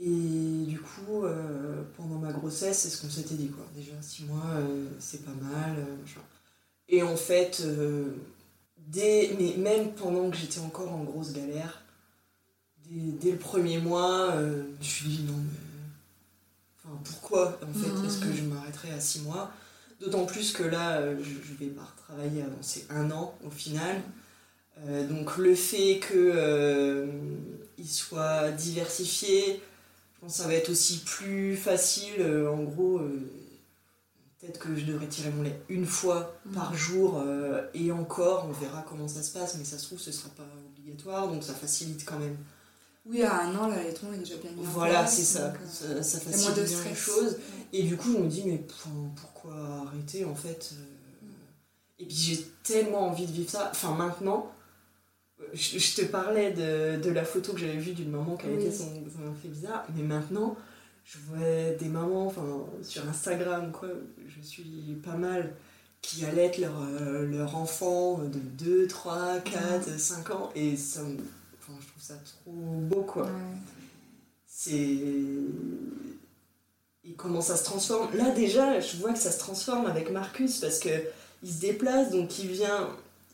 [0.00, 3.64] Et du coup, euh, pendant ma grossesse, c'est ce qu'on s'était dit, quoi.
[3.74, 5.76] Déjà, six mois, euh, c'est pas mal.
[5.78, 5.96] Euh,
[6.88, 7.62] et en fait,
[8.76, 11.82] dès, mais même pendant que j'étais encore en grosse galère,
[12.90, 15.58] dès, le premier mois, je me suis dit, non, mais.
[16.86, 19.50] Enfin, pourquoi, en fait, est-ce que je m'arrêterais à six mois?
[20.00, 24.02] D'autant plus que là, je, vais pas retravailler avant, c'est un an au final.
[25.08, 29.62] donc le fait qu'il soit diversifié,
[30.28, 32.20] ça va être aussi plus facile.
[32.20, 33.30] Euh, en gros, euh,
[34.40, 36.54] peut-être que je devrais tirer mon lait une fois mm.
[36.54, 39.98] par jour euh, et encore, on verra comment ça se passe, mais ça se trouve,
[39.98, 42.36] ce sera pas obligatoire, donc ça facilite quand même.
[43.06, 45.52] Oui, à un an, l'allaitement est déjà bien mis Voilà, c'est ça.
[45.70, 46.20] ça.
[46.20, 47.36] facilite bien les choses.
[47.72, 48.64] Et du coup, je me dis, mais
[49.16, 49.54] pourquoi
[49.86, 50.72] arrêter en fait
[51.98, 53.68] Et puis j'ai tellement envie de vivre ça.
[53.70, 54.53] Enfin, maintenant,
[55.52, 58.72] je, te parlais de, de, la photo que j'avais vue d'une maman qui avait été
[58.72, 59.04] son,
[59.40, 60.56] fait bizarre, mais maintenant,
[61.04, 63.88] je vois des mamans enfin, sur Instagram, quoi,
[64.26, 65.54] je suis pas mal,
[66.02, 71.78] qui allaitent leur, euh, leur enfant de 2, 3, 4, 5 ans, et ça enfin,
[71.80, 73.24] je trouve ça trop beau, quoi.
[73.24, 73.30] Ouais.
[74.46, 74.98] C'est.
[77.06, 78.16] Et comment ça se transforme?
[78.16, 80.88] Là, déjà, je vois que ça se transforme avec Marcus parce que
[81.42, 82.88] il se déplace, donc il vient.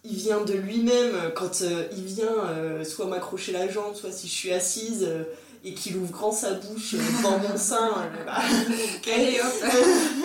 [0.04, 4.28] Il vient de lui-même quand euh, il vient euh, soit m'accrocher la jambe, soit si
[4.28, 5.24] je suis assise euh,
[5.62, 7.90] et qu'il ouvre grand sa bouche euh, devant mon sein.
[7.98, 8.40] euh, bah,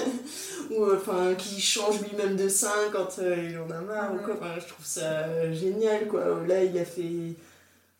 [0.71, 4.19] ou euh, enfin qui change lui-même de sein quand euh, il en a marre ou
[4.19, 4.33] quoi.
[4.35, 6.23] Enfin, je trouve ça génial quoi.
[6.47, 7.01] Là il a fait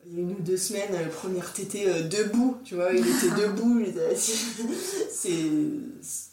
[0.08, 3.00] il y a une ou deux semaines euh, première tétée euh, debout, tu vois, il
[3.00, 4.38] était debout, il était assis.
[5.12, 6.25] c'est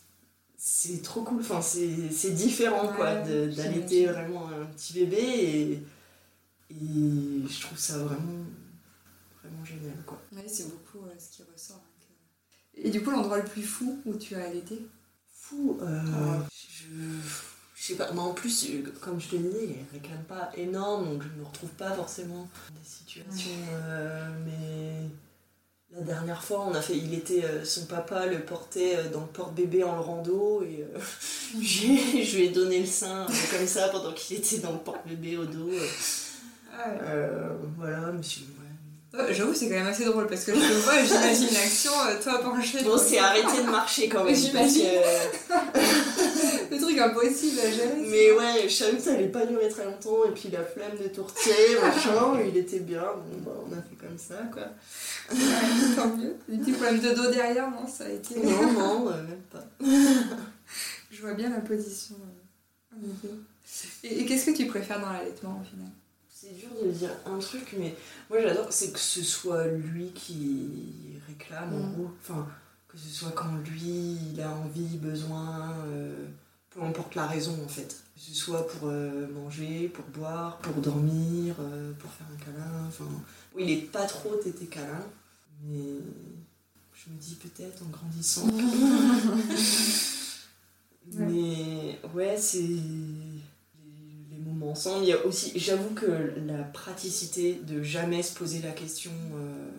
[0.89, 1.41] c'est trop cool.
[1.41, 5.83] Enfin c'est différent quoi Ouais, d'allaiter vraiment un petit bébé et
[6.71, 8.45] et je trouve ça vraiment
[9.43, 10.19] vraiment génial quoi.
[10.35, 11.77] Ouais, c'est beaucoup euh, ce qui ressort.
[11.77, 12.15] hein,
[12.75, 14.81] Et du coup, l'endroit le plus fou où tu as allaité?
[15.29, 16.47] Fou, euh, Ouais.
[16.51, 16.87] je,
[17.75, 21.05] je sais pas, mais en plus, euh, comme je te disais, il réclame pas énorme,
[21.11, 25.09] donc je me retrouve pas forcément dans des situations, euh, mais
[25.95, 29.21] la dernière fois, on a fait, il était, euh, son papa le portait euh, dans
[29.21, 30.99] le porte-bébé en rando, et euh,
[31.61, 35.37] je lui ai donné le sein euh, comme ça pendant qu'il était dans le porte-bébé
[35.37, 35.69] au dos.
[35.71, 35.87] euh,
[37.05, 39.33] euh, voilà, monsieur, ouais.
[39.35, 42.83] J'avoue, c'est quand même assez drôle parce que je te vois, j'imagine l'action, toi penché.
[42.83, 44.87] Bon, c'est arrêté de marcher quand même, parce J'imagine.
[46.83, 48.01] truc impossible à gérer.
[48.09, 50.97] Mais ouais, je savais que ça allait pas durer très longtemps, et puis la flemme
[51.03, 51.53] de tourtier,
[51.83, 54.63] machin, il était bien, bon bah on a fait comme ça quoi.
[55.33, 56.35] Ouais, tant mieux.
[56.49, 58.35] Des petits problèmes de dos derrière, non Ça a été.
[58.41, 59.65] Non, non, euh, même pas.
[61.11, 62.17] Je vois bien la position.
[62.95, 63.07] euh,
[64.03, 65.89] et qu'est-ce que tu préfères dans l'allaitement au final?
[66.29, 67.95] C'est dur de dire un truc, mais
[68.29, 71.93] moi j'adore, c'est que ce soit lui qui réclame en Mm.
[71.95, 72.47] gros, enfin,
[72.89, 76.27] que ce soit quand lui il a envie, besoin, euh,
[76.75, 78.03] peu importe la raison en fait.
[78.15, 82.87] Que ce soit pour euh, manger, pour boire, pour dormir, euh, pour faire un câlin,
[82.87, 83.05] enfin.
[83.55, 85.05] Oui, il est pas trop tété câlin,
[85.65, 85.99] mais
[86.95, 88.47] je me dis peut-être en grandissant.
[91.15, 92.81] mais ouais, c'est les,
[94.31, 95.05] les moments ensemble.
[95.05, 99.71] Il y a aussi, j'avoue que la praticité de jamais se poser la question euh,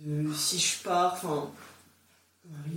[0.00, 1.50] de si je pars, enfin,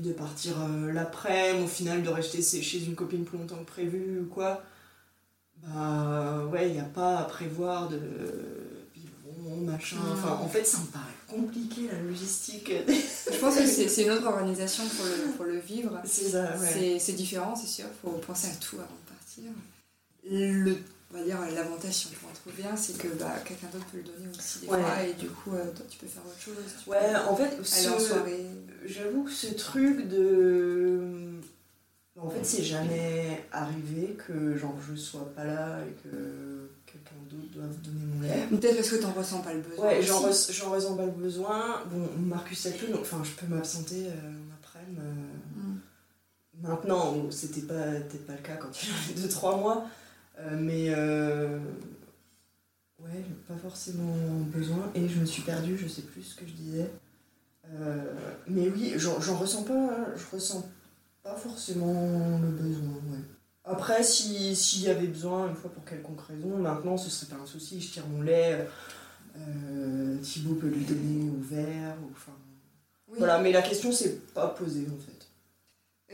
[0.04, 4.22] de partir euh, l'après-midi, au final de rester chez une copine plus longtemps que prévu
[4.22, 4.64] ou quoi.
[5.64, 8.00] Bah ouais, il n'y a pas à prévoir de
[8.94, 9.98] biberon, machin.
[10.12, 12.72] Enfin, en fait, ça me paraît compliqué la logistique.
[13.32, 16.02] Je pense que c'est une autre organisation pour le, pour le vivre.
[16.06, 17.14] C'est ouais.
[17.16, 17.86] Différent, c'est sûr.
[17.86, 19.52] Il faut penser à tout avant de partir.
[20.30, 20.78] Le,
[21.12, 22.08] on va dire l'avantage,
[22.44, 24.60] si on peut en trouver un, c'est que bah, quelqu'un d'autre peut le donner aussi
[24.60, 24.82] des Ouais.
[24.82, 25.04] fois.
[25.04, 26.56] Et du coup, euh, toi, tu peux faire autre chose.
[26.84, 28.46] Tu Ouais, peux en fait, en soirée.
[28.86, 31.02] J'avoue que ce truc de.
[32.20, 37.52] En fait, c'est jamais arrivé que genre je sois pas là et que quelqu'un d'autre
[37.56, 38.48] doive donner mon lait.
[38.52, 39.88] Peut-être parce que t'en ressens pas le besoin.
[39.88, 41.82] Ouais, j'en res- j'en ressens pas le besoin.
[41.92, 45.00] Bon, Marcus a tout, donc enfin, je peux m'absenter euh, en après-midi.
[45.02, 45.80] euh, Mm.
[46.62, 49.86] Maintenant, c'était pas, peut-être pas le cas quand il avait 2-3 mois,
[50.40, 50.94] euh, mais
[53.04, 54.16] ouais, pas forcément
[54.54, 56.90] besoin et je me suis perdue, je sais plus ce que je disais.
[57.72, 58.14] Euh,
[58.48, 60.68] mais oui, j'en ressens pas, hein, je ressens
[61.24, 63.20] pas forcément le besoin, ouais.
[63.66, 67.42] Après, si- s'il y avait besoin, une fois pour quelconque raison, maintenant ce serait pas
[67.42, 68.68] un souci, je tire mon lait,
[69.38, 72.34] euh, Thibaut peut lui donner au verre, enfin.
[73.08, 73.16] Oui.
[73.20, 75.28] Voilà, mais la question s'est pas posée en fait.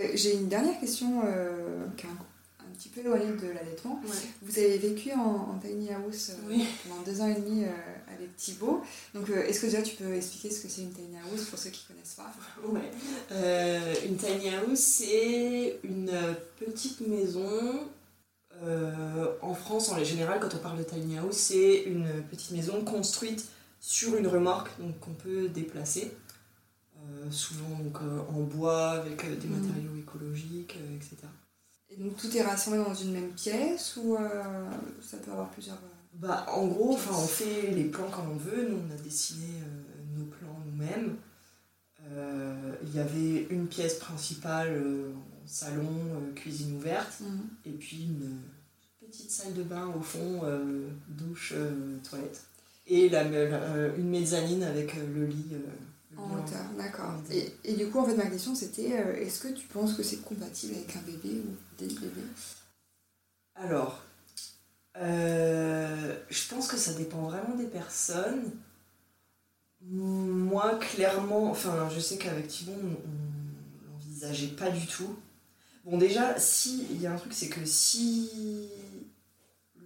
[0.03, 2.09] Euh, J'ai une dernière question euh, qui un
[2.79, 4.01] petit peu éloignée de l'allaitement.
[4.05, 4.15] Ouais.
[4.41, 5.19] Vous avez vécu en,
[5.51, 6.65] en tiny house euh, Oui.
[6.87, 7.67] pendant deux ans et demi euh,
[8.15, 8.81] avec Thibaut.
[9.13, 11.59] Donc, euh, est-ce que déjà tu peux expliquer ce que c'est une tiny house pour
[11.59, 12.31] ceux qui connaissent pas?
[12.67, 12.89] Ouais.
[13.31, 16.11] Euh, une tiny house, c'est une
[16.59, 17.87] petite maison.
[19.41, 23.45] en France, en général, quand on parle de tiny house, c'est une petite maison construite
[23.79, 26.11] sur une remorque, donc qu'on peut déplacer.
[27.31, 29.61] Souvent donc, en bois, avec des Mhm.
[29.61, 31.15] matériaux écologiques, etc.
[31.91, 34.69] Et donc tout est rassemblé dans une même pièce ou euh,
[35.01, 35.75] ça peut avoir plusieurs.
[35.77, 38.69] euh, Bah, en gros, enfin, on fait les plans comme on veut.
[38.69, 41.15] Nous, on a dessiné euh, nos plans nous-mêmes.
[42.11, 45.11] Euh, Il y avait une pièce principale, euh,
[45.45, 45.89] salon,
[46.35, 47.21] cuisine ouverte,
[47.65, 48.39] et puis une
[48.99, 50.41] petite salle de bain au fond,
[51.09, 51.53] douche,
[52.07, 52.43] toilette.
[52.87, 55.55] Et la, la- une mezzanine avec le lit.
[56.19, 57.13] En hauteur, d'accord.
[57.31, 60.03] Et, et du coup, en fait, ma question c'était euh, est-ce que tu penses que
[60.03, 62.27] c'est compatible avec un bébé ou des bébés?
[63.55, 64.03] Alors,
[64.97, 68.51] euh, je pense que ça dépend vraiment des personnes.
[69.81, 75.17] Moi, clairement, enfin, je sais qu'avec Thibon, on on l'envisageait pas du tout.
[75.85, 78.69] Bon, déjà, si, il y a un truc, c'est que si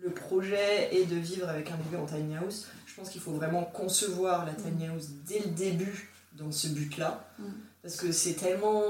[0.01, 3.31] le projet est de vivre avec un bébé en tiny house, je pense qu'il faut
[3.31, 7.29] vraiment concevoir la tiny house dès le début dans ce but-là.
[7.39, 7.43] Mm.
[7.81, 8.81] Parce que c'est tellement.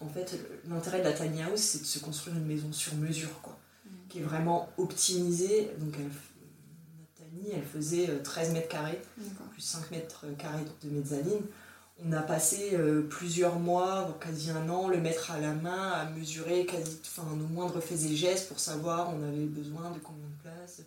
[0.00, 0.38] En fait,
[0.68, 3.58] l'intérêt de la tiny house, c'est de se construire une maison sur mesure, quoi.
[3.84, 3.88] Mm.
[4.08, 5.70] Qui est vraiment optimisée.
[5.78, 9.00] Donc, elle, notre tiny, elle faisait euh, 13 mètres carrés,
[9.52, 11.42] plus 5 mètres carrés de mezzanine.
[12.04, 16.10] On a passé euh, plusieurs mois, quasi un an, le mettre à la main, à
[16.10, 20.26] mesurer quasi, enfin, nos moindres faits et gestes pour savoir on avait besoin de combien
[20.26, 20.82] de place,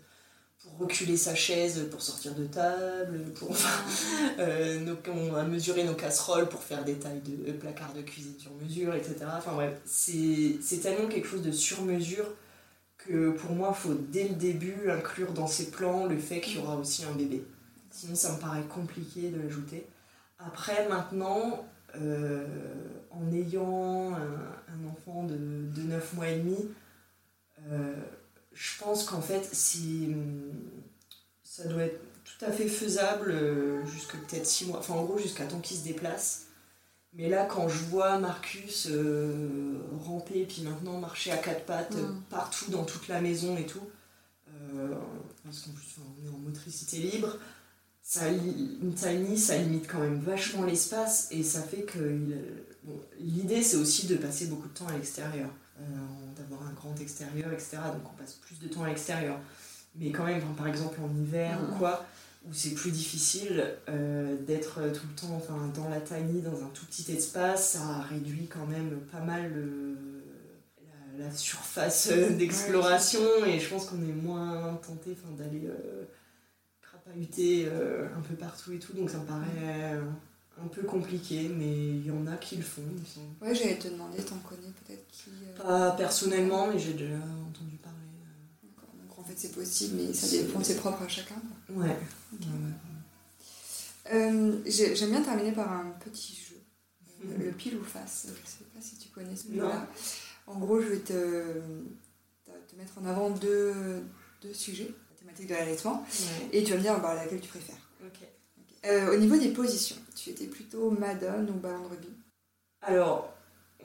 [0.70, 3.55] pour reculer sa chaise pour sortir de table, pour
[4.39, 8.36] euh, nos- on a mesuré nos casseroles pour faire des tailles de placards de cuisine
[8.39, 9.32] sur mesure, etc.
[9.38, 12.26] Enfin bref, c'est c'est tellement quelque chose de sur mesure
[12.97, 16.57] que pour moi, il faut dès le début inclure dans ses plans le fait qu'il
[16.57, 17.43] y aura aussi un bébé.
[17.91, 19.88] Sinon, ça me paraît compliqué de l'ajouter.
[20.39, 21.65] Après, maintenant,
[21.95, 22.45] euh,
[23.11, 26.57] en ayant un, un enfant de, de 9 mois et demi,
[27.72, 27.95] euh,
[28.58, 30.51] je pense qu'en fait, si, hum,
[31.43, 35.18] ça doit être tout à fait faisable euh, jusque peut-être 6 mois, enfin en gros
[35.18, 36.43] jusqu'à temps qu'il se déplace.
[37.14, 42.22] Mais là, quand je vois Marcus euh, ramper, puis maintenant marcher à quatre pattes Mm.
[42.30, 43.88] partout dans toute la maison et tout,
[44.49, 44.93] euh,
[45.43, 47.38] parce qu'en plus on est en motricité libre,
[48.03, 51.99] ça, li- ça limite quand même vachement l'espace et ça fait que
[52.84, 55.49] bon, l'idée c'est aussi de passer beaucoup de temps à l'extérieur,
[55.80, 55.84] euh,
[56.50, 57.78] d'avoir un grand extérieur, etc.
[57.93, 59.39] Donc on passe plus de temps à l'extérieur.
[59.95, 62.06] Mais quand même, par exemple en hiver ou quoi,
[62.48, 66.70] où c'est plus difficile euh, d'être tout le temps enfin, dans la tiny, dans un
[66.74, 69.98] tout petit espace, ça réduit quand même pas mal le-
[71.18, 76.04] la, la surface euh, d'exploration et je pense qu'on est moins tenté d'aller euh,
[76.82, 79.95] crapahuter euh, un peu partout et tout, donc ça me paraît
[80.64, 82.82] un peu compliqué, mais il y en a qui le font.
[82.91, 83.28] il me semble.
[83.41, 85.30] Ouais, j'allais te demander, t'en connais peut-être qui.
[85.43, 87.97] euh, Pas personnellement, mais j'ai déjà entendu parler.
[88.64, 88.89] D'accord.
[88.95, 91.36] Donc en fait, c'est possible, mais ça dépend, c'est propre à chacun.
[91.70, 91.74] euh.
[91.74, 91.95] Ouais.
[94.14, 96.55] Euh, j'ai- J'aime bien terminer par un petit jeu,
[97.26, 97.45] euh, Mhm.
[97.45, 98.28] le pile ou face.
[98.30, 99.36] Je sais pas si tu connais Non.
[99.36, 99.88] celui-là.
[100.47, 101.14] En gros, je vais te,
[102.45, 103.74] te- mettre en avant deux,
[104.41, 106.49] deux sujets, la thématique de l'allaitement, Ouais.
[106.53, 107.76] et tu vas me dire bah, laquelle tu préfères.
[108.05, 108.20] Ok.
[108.86, 112.07] Euh, au niveau des positions, tu étais plutôt Madone ou ballon de rugby
[112.82, 113.34] Alors,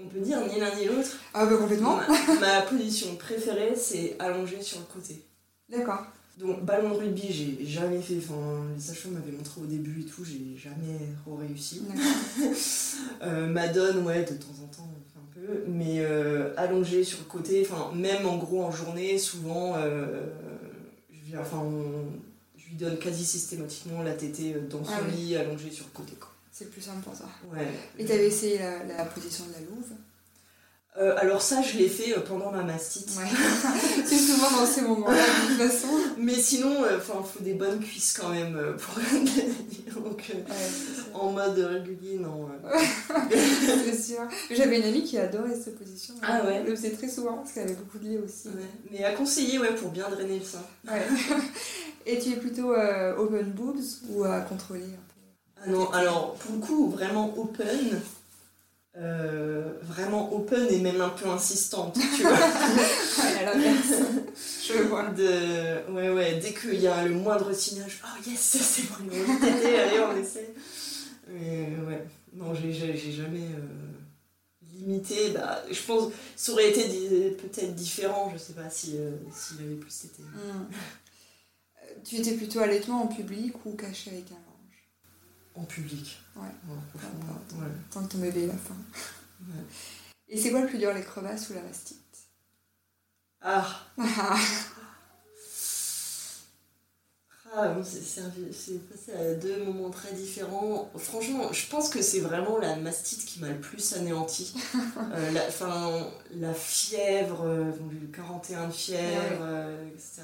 [0.01, 1.17] on peut dire ni l'un ni l'autre.
[1.35, 5.23] Ah bah complètement Ma, ma position préférée, c'est allongée sur le côté.
[5.69, 6.05] D'accord.
[6.39, 8.17] Donc, ballon de rugby, j'ai jamais fait.
[8.19, 11.83] Enfin, les sages-femmes m'avaient montré au début et tout, j'ai jamais réussi.
[13.23, 15.65] Euh, Madone, ouais, de temps en temps, un peu.
[15.69, 20.27] Mais euh, allongée sur le côté, enfin, même en gros en journée, souvent, euh,
[21.11, 22.07] je, viens, enfin, on-
[22.73, 25.17] lui donne quasi systématiquement la tétée euh, dans son Ah oui.
[25.17, 26.13] lit, allongée sur le côté.
[26.51, 27.25] C'est plus simple pour ça.
[27.53, 27.67] Ouais.
[27.99, 29.93] Et t'avais essayé la, la position de la louve?
[30.99, 33.09] Euh, alors, ça, je l'ai fait euh, pendant ma mastite.
[33.17, 33.25] Ouais.
[34.05, 35.89] c'est souvent dans ces moments-là, de toute façon.
[36.19, 38.95] Mais sinon, il faut des bonnes cuisses quand même euh, pour
[40.03, 42.47] Donc, euh, Ouais, en mode régulier, non.
[42.65, 42.79] euh.
[43.85, 44.21] c'est sûr.
[44.51, 46.15] J'avais une amie qui adorait cette position.
[46.23, 46.57] Ah ouais.
[46.57, 48.49] Elle le faisait très souvent parce qu'elle avait beaucoup de lait aussi.
[48.49, 48.69] Ouais.
[48.91, 50.63] Mais à conseiller, ouais, pour bien drainer le sein.
[50.87, 51.07] Ouais.
[52.05, 53.81] Et tu es plutôt euh, open boobs
[54.11, 55.63] ou à contrôler un peu?
[55.65, 58.01] Ah non, alors pour le coup, vraiment open.
[58.99, 62.33] Euh, vraiment open et même un peu insistante, tu vois.
[63.23, 63.75] Ouais.
[64.67, 65.09] Je vois.
[65.11, 67.53] De, ouais, ouais, dès qu'il y a le moindre
[67.91, 70.55] fais, oh yes, c'est bon, tété, allez, on essaie.
[71.29, 75.31] Mais ouais, non, j'ai jamais euh, limité.
[75.31, 76.83] Bah, je pense ça aurait été
[77.33, 80.23] peut-être différent, je sais pas si, euh, s'il avait plus été.
[80.23, 80.67] Hmm.
[81.83, 84.52] Euh, Tu étais plutôt allaitement en public ou caché avec un
[85.55, 86.19] En public.
[86.37, 86.43] Ouais.
[86.69, 87.69] ouais.
[87.91, 88.75] Tant que ton bébé est la fin.
[89.43, 89.65] Ouais.
[90.29, 91.99] Et c'est quoi le plus dur, les crevasses ou la mastite?
[93.43, 93.87] Ah,
[97.55, 100.91] Ah, bon, c'est passé à deux moments très différents.
[100.97, 104.55] Franchement, je pense que c'est vraiment la mastite qui m'a le plus anéanti.
[105.15, 110.23] Euh, la, enfin, la fièvre, euh, donc j'ai eu 41 de fièvre, euh, etc.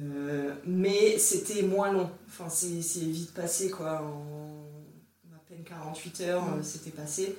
[0.00, 2.10] Euh, mais c'était moins long.
[2.26, 4.02] Enfin, c'est vite passé, quoi.
[4.02, 4.66] En
[5.34, 7.36] à peine 48 heures, euh, c'était passé.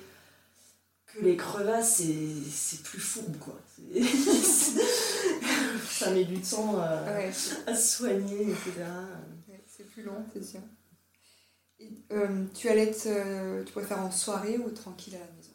[1.06, 2.02] Que les crevasses,
[2.50, 3.60] c'est plus fourbe, quoi.
[5.90, 7.30] Ça met du temps à ouais,
[7.66, 8.72] à se soigner, etc.
[9.48, 10.60] ouais, c'est plus long, c'est sûr.
[11.78, 15.52] Et, euh, tu allaites, euh, tu préfères en soirée ou tranquille à la maison?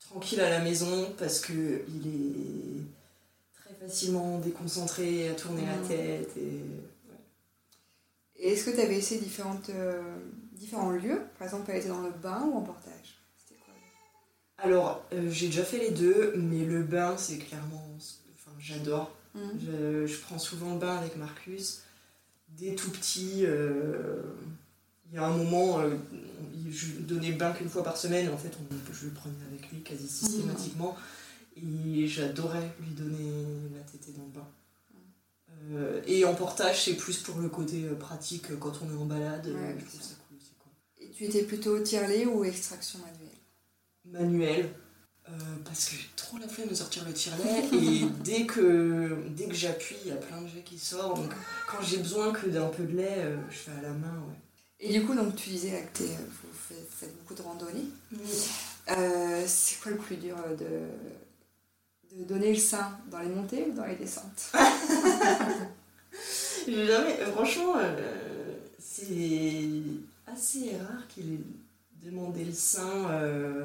[0.00, 2.82] Tranquille à la maison parce que il est
[3.86, 5.88] facilement déconcentré, à tourner la Mhm.
[5.88, 6.60] tête et
[8.44, 10.02] Et est-ce que tu avais essayé différentes, euh,
[10.52, 11.20] différents lieux?
[11.38, 13.20] Par exemple, elle était dans le bain ou en portage?
[13.38, 13.74] C'était quoi?
[14.58, 17.86] Alors euh, j'ai déjà fait les deux, mais le bain c'est clairement,
[18.34, 19.14] enfin j'adore.
[19.34, 21.82] Je, je, prends souvent le bain avec Marcus.
[22.48, 24.20] Dès tout petit, euh,
[25.08, 25.94] il y a un moment, euh,
[26.70, 28.28] je donnais le bain qu'une fois par semaine.
[28.28, 30.96] En fait, on, je le prenais avec lui quasi systématiquement.
[31.56, 33.44] Et j'adorais lui donner
[33.74, 34.48] la tétée dans le bain.
[35.70, 38.98] Euh, et en portage, c'est plus pour le côté euh, pratique euh, quand on est
[38.98, 39.46] en balade.
[39.46, 40.52] je trouve ça cool aussi.
[40.58, 40.72] Quoi.
[41.00, 43.18] Et tu étais plutôt tire ou extraction manuelle?
[44.04, 44.70] Manuelle.
[45.64, 49.54] parce que j'ai trop la flemme de sortir le tire-lait et dès que, dès que
[49.54, 51.22] j'appuie, il y a plein de jets qui sortent.
[51.22, 51.32] Donc
[51.70, 54.24] quand j'ai besoin que d'un peu de lait, je fais à la main.
[54.28, 54.36] Ouais.
[54.80, 57.86] Et du coup, donc, tu disais que vous faites beaucoup de randonnées.
[59.46, 60.88] c'est quoi le plus dur de,
[62.18, 64.52] de donner le sein dans les montées ou dans les descentes?
[66.66, 67.16] J'ai jamais.
[67.34, 69.70] Franchement, euh, c'est
[70.26, 73.64] assez rare qu'il ait demandé le sein euh,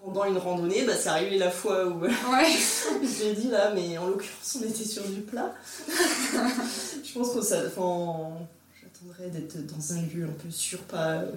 [0.00, 0.84] pendant une randonnée.
[0.84, 2.00] Bah, c'est arrivé la fois où.
[2.00, 2.10] Ouais.
[3.02, 5.54] J'ai dit là, mais en l'occurrence, on était sur du plat.
[5.88, 7.62] Je pense que ça.
[7.66, 8.38] Enfin,
[8.80, 11.32] j'attendrais d'être dans un lieu un peu sûr, pas euh,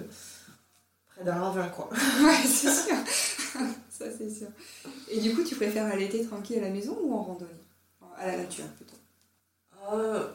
[1.08, 1.90] près d'un ravin, quoi.
[1.92, 2.96] Ouais, c'est sûr
[3.90, 4.48] ça c'est sûr.
[5.10, 7.50] Et du coup, tu préfères allaiter tranquille à la maison ou en randonnée?
[8.16, 8.96] À la nature plutôt
[9.92, 10.28] euh,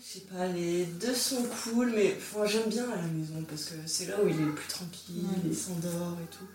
[0.00, 3.74] Je sais pas, les deux sont cool, mais j'aime bien à la maison parce que
[3.86, 6.46] c'est là où il est le plus tranquille, il s'endort et tout.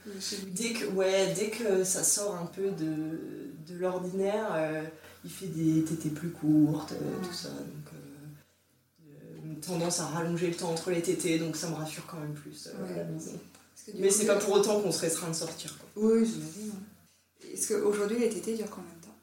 [0.52, 4.84] dès, que, ouais, dès que ça sort un peu de, de l'ordinaire, euh,
[5.24, 7.50] il fait des tétés plus courtes, euh, tout ça.
[7.50, 7.93] Donc,
[9.62, 12.68] tendance à rallonger le temps entre les tétés, donc ça me rassure quand même plus
[12.68, 13.32] à la maison.
[13.93, 15.77] Mais c'est pas pour autant qu'on se restreint de sortir.
[15.77, 16.03] Quoi.
[16.03, 16.73] Oui, j'imagine.
[17.53, 19.15] Est-ce qu'aujourd'hui, les tétés durent combien de temps?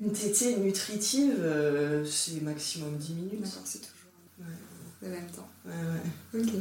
[0.00, 3.40] Une tétée nutritive, euh, c'est maximum 10 minutes.
[3.40, 3.98] D'accord, c'est toujours
[5.02, 5.48] le même temps.
[5.64, 6.40] Ouais, ouais.
[6.40, 6.52] Ok.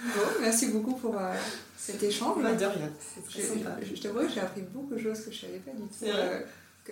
[0.00, 1.34] Bon, merci beaucoup pour euh,
[1.76, 2.42] cet échange.
[2.42, 3.76] Pas de rien, c'est très sympa.
[3.82, 6.04] Je, t'avoue que j'ai appris beaucoup de choses que je savais pas du tout.
[6.04, 6.40] Euh,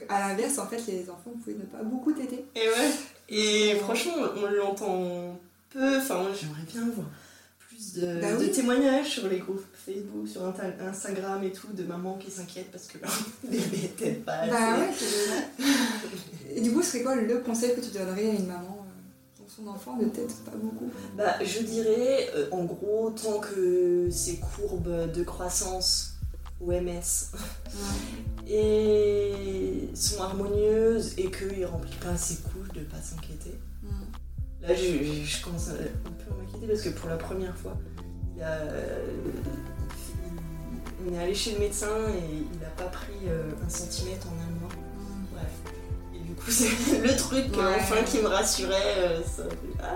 [0.08, 2.44] à l'inverse, en fait, les enfants pouvaient ne pas beaucoup téter.
[2.54, 2.92] Et ouais.
[3.28, 5.40] Et franchement, on l'entend
[5.70, 5.98] peu.
[5.98, 6.92] Enfin, moi, j'aimerais bien le
[7.96, 10.42] de, bah témoignages sur les groupes Facebook, sur
[10.80, 13.10] Instagram et tout, de mamans qui s'inquiètent parce que leur
[13.44, 15.66] bébé était pas Bah ouais,
[16.54, 19.36] Et du coup, ce serait quoi le conseil que tu donnerais à une maman euh,
[19.36, 20.90] pour son enfant de peut-être pas beaucoup?
[21.16, 26.16] Bah, je dirais, euh, en gros, tant que ces courbes de croissance
[26.60, 27.30] OMS
[28.48, 33.58] et sont harmonieuses et qu'il remplit pas ses couches, de pas s'inquiéter.
[34.66, 37.76] Là, je, commence un peu à m'inquiéter parce que pour la première fois,
[38.36, 38.58] il a,
[41.06, 44.32] on est allé chez le médecin et il n'a pas pris euh, un centimètre en
[44.32, 44.72] un mois.
[45.32, 45.46] Bref.
[46.14, 48.96] Et du coup, c'est le truc enfin qui me rassurait.
[48.98, 49.44] Euh, ça
[49.80, 49.86] ah.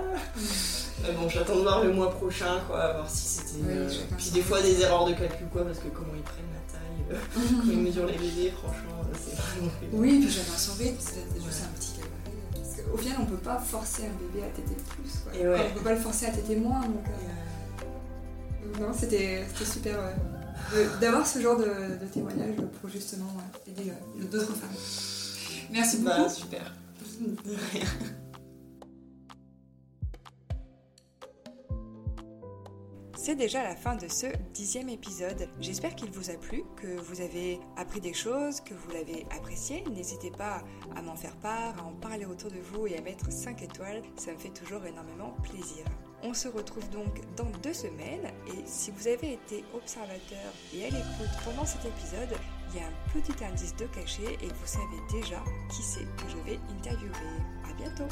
[1.02, 3.64] Mais bon, j'attends de voir le mois prochain, quoi, voir si c'était.
[3.66, 7.16] Euh, puis des fois des erreurs de calcul, quoi, parce que comment ils prennent la
[7.18, 9.72] taille, comment ils mesurent les bébés, franchement, c'est vraiment.
[9.92, 12.00] Oui, puis j'avais un survie, c'était juste un petit
[12.93, 15.20] au final, on peut pas forcer un bébé à téter plus.
[15.24, 15.35] Quoi.
[15.35, 16.81] Et On peut pas le forcer à téter moins.
[16.81, 19.99] Donc, euh, non, c'était super
[21.01, 24.68] d'avoir ce genre de, témoignage pour justement aider euh, d'autres femmes.
[25.70, 26.31] Merci bah, beaucoup.
[26.31, 26.74] super.
[33.22, 35.46] C'est déjà la fin de ce dixième épisode.
[35.60, 39.84] J'espère qu'il vous a plu, que vous avez appris des choses, que vous l'avez apprécié.
[39.94, 40.62] N'hésitez pas
[40.96, 44.00] à m'en faire part, à en parler autour de vous et à mettre 5 étoiles.
[44.16, 45.84] Ça me fait toujours énormément plaisir.
[46.22, 50.88] On se retrouve donc dans deux semaines et si vous avez été observateur et à
[50.88, 52.34] l'écoute pendant cet épisode,
[52.70, 56.30] il y a un petit indice de cachet et vous savez déjà qui c'est que
[56.30, 57.12] je vais interviewer.
[57.68, 58.08] À bientôt